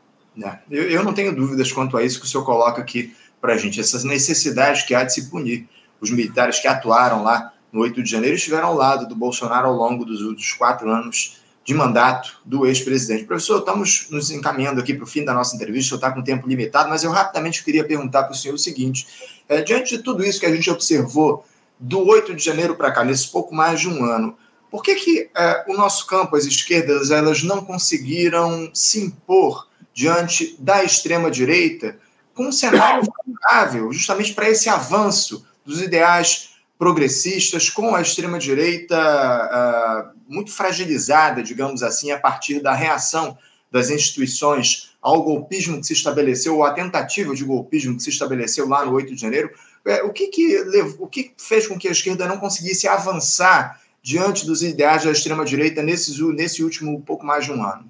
É, 0.42 0.58
eu, 0.70 0.90
eu 0.90 1.04
não 1.04 1.12
tenho 1.12 1.34
dúvidas 1.36 1.70
quanto 1.70 1.96
a 1.96 2.02
isso 2.02 2.18
que 2.18 2.26
o 2.26 2.28
senhor 2.28 2.44
coloca 2.44 2.80
aqui 2.80 3.14
para 3.38 3.54
a 3.54 3.58
gente, 3.58 3.80
essas 3.80 4.02
necessidades 4.02 4.82
que 4.82 4.94
há 4.94 5.04
de 5.04 5.12
se 5.12 5.28
punir. 5.28 5.68
Os 6.00 6.10
militares 6.10 6.58
que 6.58 6.66
atuaram 6.66 7.22
lá 7.22 7.52
no 7.72 7.80
8 7.80 8.02
de 8.02 8.10
janeiro 8.10 8.36
estiveram 8.36 8.68
ao 8.68 8.74
lado 8.74 9.06
do 9.06 9.14
Bolsonaro 9.14 9.68
ao 9.68 9.74
longo 9.74 10.04
dos 10.04 10.52
quatro 10.54 10.90
anos 10.90 11.41
de 11.64 11.74
mandato 11.74 12.40
do 12.44 12.66
ex-presidente. 12.66 13.24
Professor, 13.24 13.60
estamos 13.60 14.08
nos 14.10 14.30
encaminhando 14.30 14.80
aqui 14.80 14.94
para 14.94 15.04
o 15.04 15.06
fim 15.06 15.24
da 15.24 15.32
nossa 15.32 15.54
entrevista, 15.54 15.94
está 15.94 16.10
com 16.10 16.22
tempo 16.22 16.48
limitado, 16.48 16.88
mas 16.88 17.04
eu 17.04 17.10
rapidamente 17.10 17.62
queria 17.62 17.84
perguntar 17.84 18.24
para 18.24 18.32
o 18.32 18.36
senhor 18.36 18.54
o 18.54 18.58
seguinte: 18.58 19.06
é, 19.48 19.60
diante 19.62 19.96
de 19.96 20.02
tudo 20.02 20.24
isso 20.24 20.40
que 20.40 20.46
a 20.46 20.54
gente 20.54 20.70
observou 20.70 21.46
do 21.78 22.06
8 22.06 22.34
de 22.34 22.44
janeiro 22.44 22.76
para 22.76 22.90
cá, 22.90 23.04
nesse 23.04 23.28
pouco 23.28 23.54
mais 23.54 23.80
de 23.80 23.88
um 23.88 24.04
ano, 24.04 24.36
por 24.70 24.82
que, 24.82 24.94
que 24.94 25.30
é, 25.36 25.64
o 25.68 25.74
nosso 25.74 26.06
campo, 26.06 26.34
as 26.34 26.44
esquerdas, 26.44 27.10
elas 27.10 27.42
não 27.42 27.64
conseguiram 27.64 28.70
se 28.72 29.00
impor 29.00 29.68
diante 29.92 30.56
da 30.58 30.82
extrema-direita 30.82 31.98
com 32.34 32.46
um 32.46 32.52
cenário 32.52 33.04
favorável, 33.04 33.92
justamente 33.92 34.32
para 34.32 34.48
esse 34.48 34.68
avanço 34.68 35.46
dos 35.64 35.80
ideais 35.80 36.51
progressistas, 36.82 37.70
com 37.70 37.94
a 37.94 38.02
extrema-direita 38.02 38.98
uh, 38.98 40.18
muito 40.26 40.50
fragilizada, 40.50 41.40
digamos 41.40 41.80
assim, 41.80 42.10
a 42.10 42.18
partir 42.18 42.58
da 42.58 42.74
reação 42.74 43.38
das 43.70 43.88
instituições 43.88 44.92
ao 45.00 45.22
golpismo 45.22 45.78
que 45.78 45.86
se 45.86 45.92
estabeleceu, 45.92 46.56
ou 46.56 46.64
à 46.64 46.72
tentativa 46.72 47.36
de 47.36 47.44
golpismo 47.44 47.96
que 47.96 48.02
se 48.02 48.10
estabeleceu 48.10 48.66
lá 48.66 48.84
no 48.84 48.94
8 48.94 49.14
de 49.14 49.20
janeiro. 49.20 49.52
É, 49.86 50.02
o, 50.02 50.12
que, 50.12 50.26
que, 50.26 50.58
levou, 50.64 51.06
o 51.06 51.06
que 51.06 51.32
fez 51.38 51.68
com 51.68 51.78
que 51.78 51.86
a 51.86 51.92
esquerda 51.92 52.26
não 52.26 52.38
conseguisse 52.38 52.88
avançar 52.88 53.80
diante 54.02 54.44
dos 54.44 54.60
ideais 54.60 55.04
da 55.04 55.12
extrema-direita 55.12 55.84
nesse, 55.84 56.20
nesse 56.32 56.64
último 56.64 57.00
pouco 57.02 57.24
mais 57.24 57.44
de 57.44 57.52
um 57.52 57.62
ano? 57.62 57.88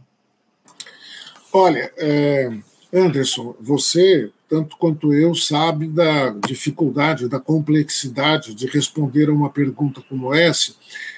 Olha, 1.50 1.90
é, 1.96 2.50
Anderson, 2.92 3.56
você 3.60 4.30
tanto 4.52 4.76
quanto 4.76 5.14
eu, 5.14 5.34
sabe 5.34 5.86
da 5.86 6.28
dificuldade, 6.46 7.26
da 7.26 7.40
complexidade 7.40 8.54
de 8.54 8.66
responder 8.66 9.30
a 9.30 9.32
uma 9.32 9.48
pergunta 9.48 10.02
como 10.06 10.34
essa. 10.34 10.74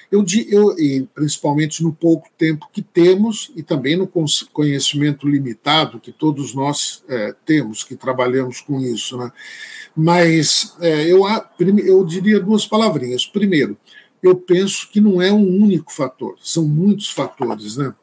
Eu, 0.09 0.23
eu, 0.47 0.79
e 0.79 1.05
principalmente 1.13 1.83
no 1.83 1.91
pouco 1.91 2.29
tempo 2.37 2.69
que 2.71 2.81
temos 2.81 3.51
e 3.53 3.61
também 3.61 3.97
no 3.97 4.09
conhecimento 4.53 5.27
limitado 5.27 5.99
que 5.99 6.13
todos 6.13 6.55
nós 6.55 7.03
é, 7.09 7.35
temos, 7.45 7.83
que 7.83 7.97
trabalhamos 7.97 8.61
com 8.61 8.79
isso. 8.79 9.17
Né? 9.17 9.29
Mas 9.93 10.73
é, 10.79 11.11
eu, 11.11 11.23
eu 11.85 12.05
diria 12.05 12.39
duas 12.39 12.65
palavrinhas. 12.65 13.25
Primeiro, 13.25 13.77
eu 14.23 14.33
penso 14.33 14.89
que 14.89 15.01
não 15.01 15.21
é 15.21 15.29
um 15.29 15.61
único 15.61 15.91
fator, 15.91 16.37
são 16.41 16.65
muitos 16.65 17.09
fatores. 17.09 17.75
Né? 17.75 17.93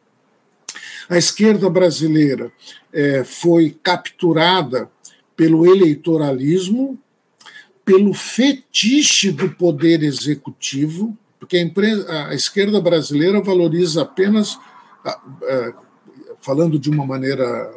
A 1.13 1.19
esquerda 1.19 1.69
brasileira 1.69 2.51
é, 2.91 3.23
foi 3.23 3.77
capturada 3.83 4.91
pelo 5.37 5.67
eleitoralismo, 5.67 6.99
pelo 7.85 8.15
fetiche 8.15 9.31
do 9.31 9.51
poder 9.51 10.03
executivo, 10.03 11.15
porque 11.39 11.59
a, 11.59 11.61
empresa, 11.61 12.29
a 12.29 12.35
esquerda 12.35 12.81
brasileira 12.81 13.43
valoriza 13.43 14.01
apenas, 14.01 14.59
falando 16.41 16.79
de 16.79 16.89
uma 16.89 17.05
maneira 17.05 17.71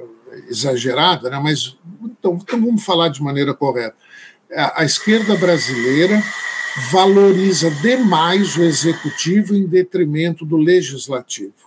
exagerada, 0.47 1.29
né, 1.29 1.37
mas 1.37 1.77
então, 2.03 2.39
então 2.41 2.61
vamos 2.61 2.85
falar 2.85 3.09
de 3.09 3.21
maneira 3.21 3.53
correta. 3.53 3.97
A, 4.49 4.83
a 4.83 4.85
esquerda 4.85 5.35
brasileira 5.35 6.23
valoriza 6.89 7.69
demais 7.69 8.55
o 8.55 8.63
executivo 8.63 9.53
em 9.53 9.67
detrimento 9.67 10.45
do 10.45 10.55
legislativo. 10.55 11.64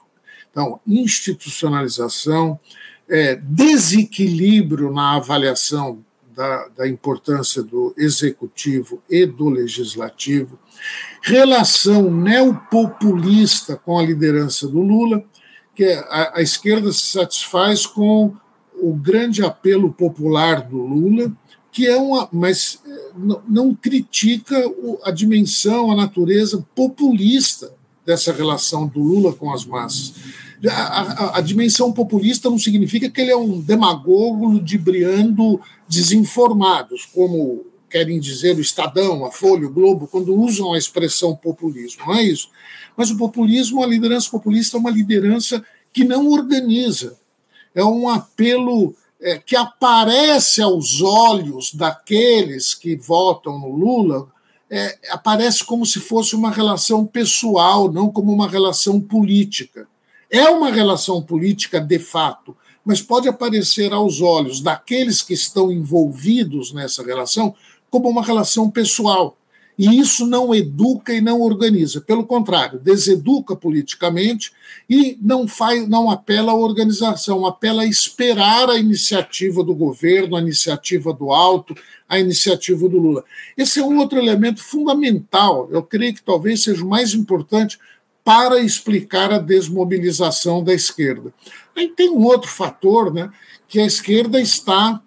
Então, 0.50 0.80
institucionalização, 0.86 2.58
é, 3.08 3.36
desequilíbrio 3.36 4.92
na 4.92 5.16
avaliação 5.16 6.04
da, 6.34 6.68
da, 6.68 6.88
importância 6.88 7.62
do 7.62 7.94
executivo 7.96 9.02
e 9.10 9.26
do 9.26 9.48
legislativo, 9.48 10.58
relação 11.22 12.10
neopopulista 12.10 13.76
com 13.76 13.98
a 13.98 14.02
liderança 14.02 14.68
do 14.68 14.80
Lula, 14.80 15.24
que 15.74 15.84
a, 15.84 16.32
a 16.36 16.42
esquerda 16.42 16.92
se 16.92 17.06
satisfaz 17.06 17.86
com 17.86 18.34
o 18.80 18.92
grande 18.94 19.42
apelo 19.44 19.92
popular 19.92 20.62
do 20.62 20.78
Lula, 20.78 21.32
que 21.72 21.86
é 21.86 21.96
uma, 21.96 22.28
mas 22.32 22.80
é, 22.86 23.10
não 23.48 23.74
critica 23.74 24.56
a 25.04 25.10
dimensão, 25.10 25.90
a 25.90 25.96
natureza 25.96 26.64
populista 26.74 27.77
dessa 28.08 28.32
relação 28.32 28.86
do 28.86 29.00
Lula 29.00 29.34
com 29.34 29.52
as 29.52 29.66
massas. 29.66 30.14
A, 30.66 30.72
a, 30.72 31.38
a, 31.38 31.40
dimensão 31.42 31.92
populista 31.92 32.48
não 32.48 32.58
significa 32.58 33.10
que 33.10 33.20
ele 33.20 33.30
é 33.30 33.36
um 33.36 33.60
demagogo 33.60 34.48
ludibriando 34.48 35.60
desinformados, 35.86 37.04
como 37.04 37.66
querem 37.90 38.18
dizer 38.18 38.56
o 38.56 38.62
Estadão, 38.62 39.26
a 39.26 39.30
Folha, 39.30 39.66
o 39.66 39.70
Globo, 39.72 40.08
quando 40.08 40.34
usam 40.34 40.72
a 40.72 40.78
expressão 40.78 41.36
populismo. 41.36 42.06
Não 42.06 42.14
é 42.14 42.22
isso. 42.22 42.48
Mas 42.96 43.10
o 43.10 43.18
populismo, 43.18 43.82
a 43.82 43.86
liderança 43.86 44.30
populista 44.30 44.78
é 44.78 44.80
uma 44.80 44.90
liderança 44.90 45.62
que 45.92 46.02
não 46.02 46.28
organiza. 46.28 47.18
É 47.74 47.84
um 47.84 48.08
apelo 48.08 48.96
é, 49.20 49.36
que 49.36 49.54
aparece 49.54 50.62
aos 50.62 51.02
olhos 51.02 51.74
daqueles 51.74 52.74
que 52.74 52.96
votam 52.96 53.58
no 53.58 53.68
Lula, 53.68 54.28
é, 54.70 54.98
aparece 55.10 55.64
como 55.64 55.86
se 55.86 55.98
fosse 55.98 56.36
uma 56.36 56.50
relação 56.50 57.06
pessoal, 57.06 57.90
não 57.90 58.10
como 58.10 58.32
uma 58.32 58.48
relação 58.48 59.00
política. 59.00 59.88
É 60.30 60.48
uma 60.48 60.70
relação 60.70 61.22
política 61.22 61.80
de 61.80 61.98
fato, 61.98 62.54
mas 62.84 63.00
pode 63.00 63.28
aparecer 63.28 63.92
aos 63.92 64.20
olhos 64.20 64.60
daqueles 64.60 65.22
que 65.22 65.32
estão 65.32 65.72
envolvidos 65.72 66.72
nessa 66.72 67.02
relação 67.02 67.54
como 67.90 68.08
uma 68.08 68.22
relação 68.22 68.70
pessoal. 68.70 69.37
E 69.78 70.00
isso 70.00 70.26
não 70.26 70.52
educa 70.52 71.12
e 71.12 71.20
não 71.20 71.40
organiza. 71.40 72.00
Pelo 72.00 72.26
contrário, 72.26 72.80
deseduca 72.80 73.54
politicamente 73.54 74.52
e 74.90 75.16
não 75.22 75.46
faz, 75.46 75.86
não 75.88 76.10
apela 76.10 76.50
à 76.50 76.54
organização, 76.56 77.46
apela 77.46 77.82
a 77.82 77.86
esperar 77.86 78.68
a 78.68 78.76
iniciativa 78.76 79.62
do 79.62 79.74
governo, 79.74 80.34
a 80.34 80.40
iniciativa 80.40 81.12
do 81.12 81.30
alto, 81.30 81.76
a 82.08 82.18
iniciativa 82.18 82.88
do 82.88 82.98
Lula. 82.98 83.24
Esse 83.56 83.78
é 83.78 83.84
um 83.84 83.98
outro 83.98 84.18
elemento 84.18 84.62
fundamental, 84.62 85.68
eu 85.70 85.82
creio 85.82 86.14
que 86.14 86.22
talvez 86.22 86.64
seja 86.64 86.84
o 86.84 86.88
mais 86.88 87.14
importante 87.14 87.78
para 88.24 88.60
explicar 88.60 89.32
a 89.32 89.38
desmobilização 89.38 90.62
da 90.62 90.74
esquerda. 90.74 91.32
Aí 91.76 91.88
tem 91.88 92.10
um 92.10 92.24
outro 92.24 92.50
fator, 92.50 93.14
né, 93.14 93.30
que 93.68 93.78
a 93.78 93.86
esquerda 93.86 94.40
está 94.40 95.00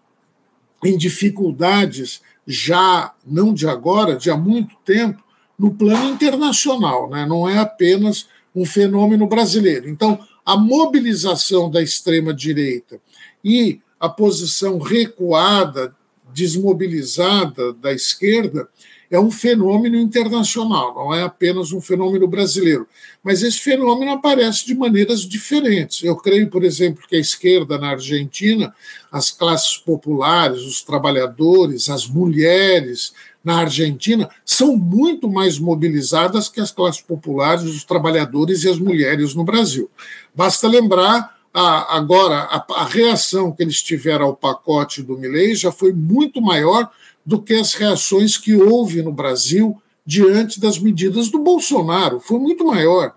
em 0.84 0.98
dificuldades 0.98 2.22
já 2.46 3.14
não 3.26 3.54
de 3.54 3.68
agora, 3.68 4.16
de 4.16 4.30
há 4.30 4.38
muito 4.38 4.76
tempo, 4.84 5.24
no 5.58 5.72
plano 5.72 6.10
internacional, 6.10 7.10
né? 7.10 7.26
não 7.26 7.48
é 7.48 7.60
apenas 7.60 8.28
um 8.56 8.66
fenômeno 8.66 9.28
brasileiro. 9.28 9.88
Então, 9.88 10.20
a 10.46 10.58
mobilização 10.58 11.70
da 11.70 11.82
extrema-direita 11.82 13.00
e 13.44 13.80
a 14.00 14.10
posição 14.10 14.80
recuada, 14.80 15.96
desmobilizada 16.34 17.74
da 17.74 17.94
esquerda 17.94 18.68
é 19.12 19.20
um 19.20 19.30
fenômeno 19.30 19.98
internacional, 19.98 20.96
não 20.96 21.14
é 21.14 21.22
apenas 21.22 21.74
um 21.74 21.82
fenômeno 21.82 22.26
brasileiro. 22.30 22.88
Mas 23.22 23.44
esse 23.44 23.60
fenômeno 23.60 24.12
aparece 24.12 24.66
de 24.66 24.74
maneiras 24.74 25.28
diferentes. 25.28 26.02
Eu 26.02 26.16
creio, 26.16 26.50
por 26.50 26.64
exemplo, 26.64 27.04
que 27.06 27.18
a 27.18 27.20
esquerda 27.20 27.78
na 27.78 27.90
Argentina, 27.90 28.74
as 29.12 29.30
classes 29.30 29.76
populares, 29.76 30.62
os 30.62 30.82
trabalhadores, 30.82 31.90
as 31.90 32.08
mulheres 32.08 33.12
na 33.44 33.60
Argentina 33.60 34.30
são 34.46 34.78
muito 34.78 35.30
mais 35.30 35.60
mobilizadas 35.60 36.48
que 36.48 36.62
as 36.62 36.72
classes 36.72 37.02
populares, 37.02 37.64
os 37.64 37.84
trabalhadores 37.84 38.64
e 38.64 38.70
as 38.70 38.80
mulheres 38.80 39.36
no 39.36 39.44
Brasil. 39.44 39.90
Basta 40.34 40.70
lembrar 40.70 41.36
a, 41.54 41.98
agora 41.98 42.38
a, 42.44 42.66
a, 42.76 42.86
reação 42.86 43.52
que 43.52 43.62
eles 43.62 43.82
tiveram 43.82 44.28
ao 44.28 44.36
pacote 44.36 45.04
do 45.04 45.18
Milei 45.18 45.54
já 45.54 45.70
foi 45.70 45.92
muito 45.92 46.42
maior 46.42 46.90
do 47.26 47.42
que 47.42 47.54
as 47.54 47.74
reações 47.74 48.38
que 48.38 48.56
houve 48.56 49.02
no 49.02 49.12
Brasil 49.12 49.82
diante 50.06 50.60
das 50.60 50.80
medidas 50.80 51.30
do 51.30 51.40
Bolsonaro. 51.40 52.20
Foi 52.20 52.40
muito 52.40 52.66
maior. 52.66 53.14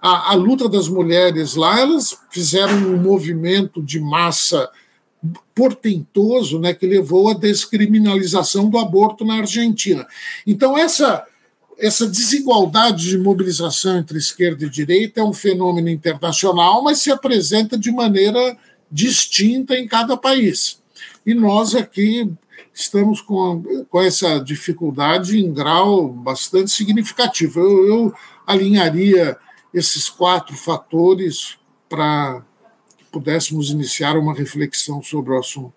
A, 0.00 0.32
a 0.32 0.34
luta 0.34 0.68
das 0.68 0.88
mulheres 0.88 1.54
lá, 1.54 1.80
elas 1.80 2.16
fizeram 2.30 2.74
um 2.74 2.96
movimento 2.96 3.82
de 3.82 3.98
massa 4.00 4.70
portentoso 5.54 6.60
né, 6.60 6.72
que 6.72 6.86
levou 6.86 7.28
à 7.28 7.34
descriminalização 7.34 8.70
do 8.70 8.78
aborto 8.78 9.24
na 9.24 9.38
Argentina. 9.38 10.06
Então, 10.46 10.78
essa, 10.78 11.26
essa 11.76 12.06
desigualdade 12.06 13.08
de 13.08 13.18
mobilização 13.18 13.98
entre 13.98 14.18
esquerda 14.18 14.64
e 14.64 14.70
direita 14.70 15.20
é 15.20 15.24
um 15.24 15.32
fenômeno 15.32 15.88
internacional, 15.88 16.84
mas 16.84 17.02
se 17.02 17.10
apresenta 17.10 17.76
de 17.76 17.90
maneira 17.90 18.56
distinta 18.90 19.76
em 19.76 19.88
cada 19.88 20.16
país. 20.16 20.78
E 21.26 21.34
nós 21.34 21.74
aqui 21.74 22.30
estamos 22.72 23.20
com, 23.20 23.62
com 23.88 24.00
essa 24.00 24.38
dificuldade 24.38 25.38
em 25.38 25.52
grau 25.52 26.08
bastante 26.08 26.70
significativo. 26.70 27.60
Eu, 27.60 27.86
eu 27.86 28.14
alinharia 28.46 29.36
esses 29.72 30.08
quatro 30.08 30.56
fatores 30.56 31.58
para 31.88 32.42
que 32.96 33.04
pudéssemos 33.04 33.70
iniciar 33.70 34.16
uma 34.16 34.34
reflexão 34.34 35.02
sobre 35.02 35.32
o 35.32 35.38
assunto. 35.38 35.74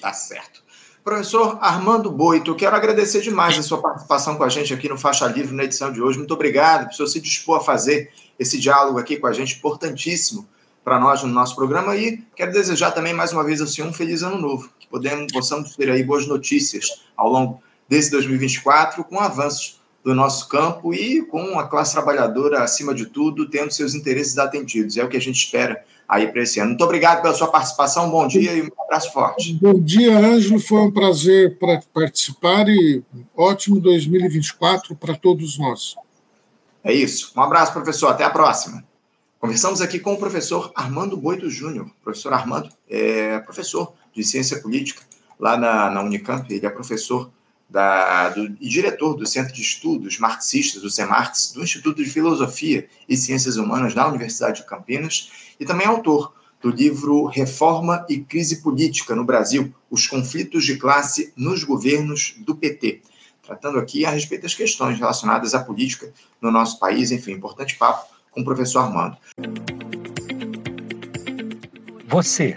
Tá 0.00 0.12
certo. 0.12 0.64
Professor 1.06 1.58
Armando 1.60 2.10
Boito, 2.10 2.52
quero 2.56 2.74
agradecer 2.74 3.20
demais 3.20 3.56
a 3.56 3.62
sua 3.62 3.80
participação 3.80 4.36
com 4.36 4.42
a 4.42 4.48
gente 4.48 4.74
aqui 4.74 4.88
no 4.88 4.98
Faixa 4.98 5.24
Livre 5.28 5.54
na 5.54 5.62
edição 5.62 5.92
de 5.92 6.02
hoje. 6.02 6.18
Muito 6.18 6.34
obrigado 6.34 6.88
por 6.88 7.06
se 7.06 7.20
dispor 7.20 7.58
a 7.58 7.60
fazer 7.60 8.10
esse 8.36 8.58
diálogo 8.58 8.98
aqui 8.98 9.16
com 9.16 9.28
a 9.28 9.32
gente, 9.32 9.56
importantíssimo 9.56 10.48
para 10.82 10.98
nós 10.98 11.22
no 11.22 11.28
nosso 11.28 11.54
programa. 11.54 11.96
E 11.96 12.24
quero 12.34 12.50
desejar 12.50 12.90
também 12.90 13.14
mais 13.14 13.32
uma 13.32 13.44
vez 13.44 13.60
assim, 13.60 13.82
um 13.82 13.92
feliz 13.92 14.24
ano 14.24 14.36
novo, 14.36 14.68
que 14.86 14.90
podemos, 14.90 15.32
possamos 15.32 15.74
ter 15.74 15.90
aí 15.90 16.02
boas 16.02 16.26
notícias 16.26 17.02
ao 17.16 17.28
longo 17.28 17.62
desse 17.88 18.10
2024, 18.10 19.04
com 19.04 19.18
avanços 19.18 19.80
do 20.04 20.14
nosso 20.14 20.48
campo 20.48 20.94
e 20.94 21.22
com 21.22 21.58
a 21.58 21.66
classe 21.66 21.92
trabalhadora, 21.92 22.62
acima 22.62 22.94
de 22.94 23.06
tudo, 23.06 23.48
tendo 23.48 23.72
seus 23.72 23.94
interesses 23.94 24.38
atendidos. 24.38 24.96
É 24.96 25.04
o 25.04 25.08
que 25.08 25.16
a 25.16 25.20
gente 25.20 25.36
espera 25.36 25.84
aí 26.08 26.28
para 26.28 26.42
esse 26.42 26.60
ano. 26.60 26.70
Muito 26.70 26.84
obrigado 26.84 27.22
pela 27.22 27.34
sua 27.34 27.48
participação, 27.48 28.08
bom 28.08 28.26
dia 28.28 28.52
e 28.52 28.62
um 28.62 28.70
abraço 28.84 29.12
forte. 29.12 29.54
Bom 29.54 29.80
dia, 29.80 30.16
Ângelo, 30.16 30.60
foi 30.60 30.78
um 30.78 30.92
prazer 30.92 31.58
para 31.58 31.82
participar 31.92 32.68
e 32.68 33.02
ótimo 33.36 33.80
2024 33.80 34.94
para 34.94 35.16
todos 35.16 35.58
nós. 35.58 35.96
É 36.84 36.92
isso. 36.92 37.32
Um 37.36 37.40
abraço, 37.42 37.72
professor. 37.72 38.06
Até 38.08 38.22
a 38.22 38.30
próxima. 38.30 38.84
Conversamos 39.40 39.80
aqui 39.80 39.98
com 39.98 40.14
o 40.14 40.18
professor 40.18 40.70
Armando 40.74 41.16
Boito 41.16 41.50
Júnior. 41.50 41.90
Professor 42.02 42.32
Armando 42.32 42.68
é 42.88 43.40
professor 43.40 43.92
de 44.16 44.24
ciência 44.24 44.60
política 44.60 45.02
lá 45.38 45.56
na, 45.56 45.90
na 45.90 46.02
Unicamp. 46.02 46.52
Ele 46.52 46.66
é 46.66 46.70
professor 46.70 47.30
da, 47.68 48.30
do, 48.30 48.56
e 48.60 48.68
diretor 48.68 49.14
do 49.14 49.26
Centro 49.26 49.52
de 49.52 49.60
Estudos 49.60 50.18
Marxistas, 50.18 50.82
do 50.82 50.90
CEMARX, 50.90 51.52
do 51.52 51.62
Instituto 51.62 52.02
de 52.02 52.08
Filosofia 52.08 52.88
e 53.08 53.16
Ciências 53.16 53.56
Humanas 53.56 53.94
da 53.94 54.08
Universidade 54.08 54.62
de 54.62 54.66
Campinas, 54.66 55.30
e 55.58 55.64
também 55.64 55.86
autor 55.86 56.32
do 56.62 56.70
livro 56.70 57.26
Reforma 57.26 58.04
e 58.08 58.20
Crise 58.20 58.62
Política 58.62 59.14
no 59.14 59.24
Brasil: 59.24 59.72
Os 59.90 60.06
Conflitos 60.06 60.64
de 60.64 60.76
Classe 60.76 61.32
nos 61.36 61.64
Governos 61.64 62.34
do 62.38 62.54
PT. 62.54 63.02
Tratando 63.42 63.78
aqui 63.78 64.04
a 64.04 64.10
respeito 64.10 64.42
das 64.42 64.54
questões 64.54 64.98
relacionadas 64.98 65.54
à 65.54 65.62
política 65.62 66.12
no 66.40 66.50
nosso 66.50 66.80
país, 66.80 67.12
enfim, 67.12 67.32
importante 67.32 67.76
papo 67.76 68.12
com 68.32 68.40
o 68.40 68.44
professor 68.44 68.80
Armando. 68.80 69.16
Você, 72.08 72.56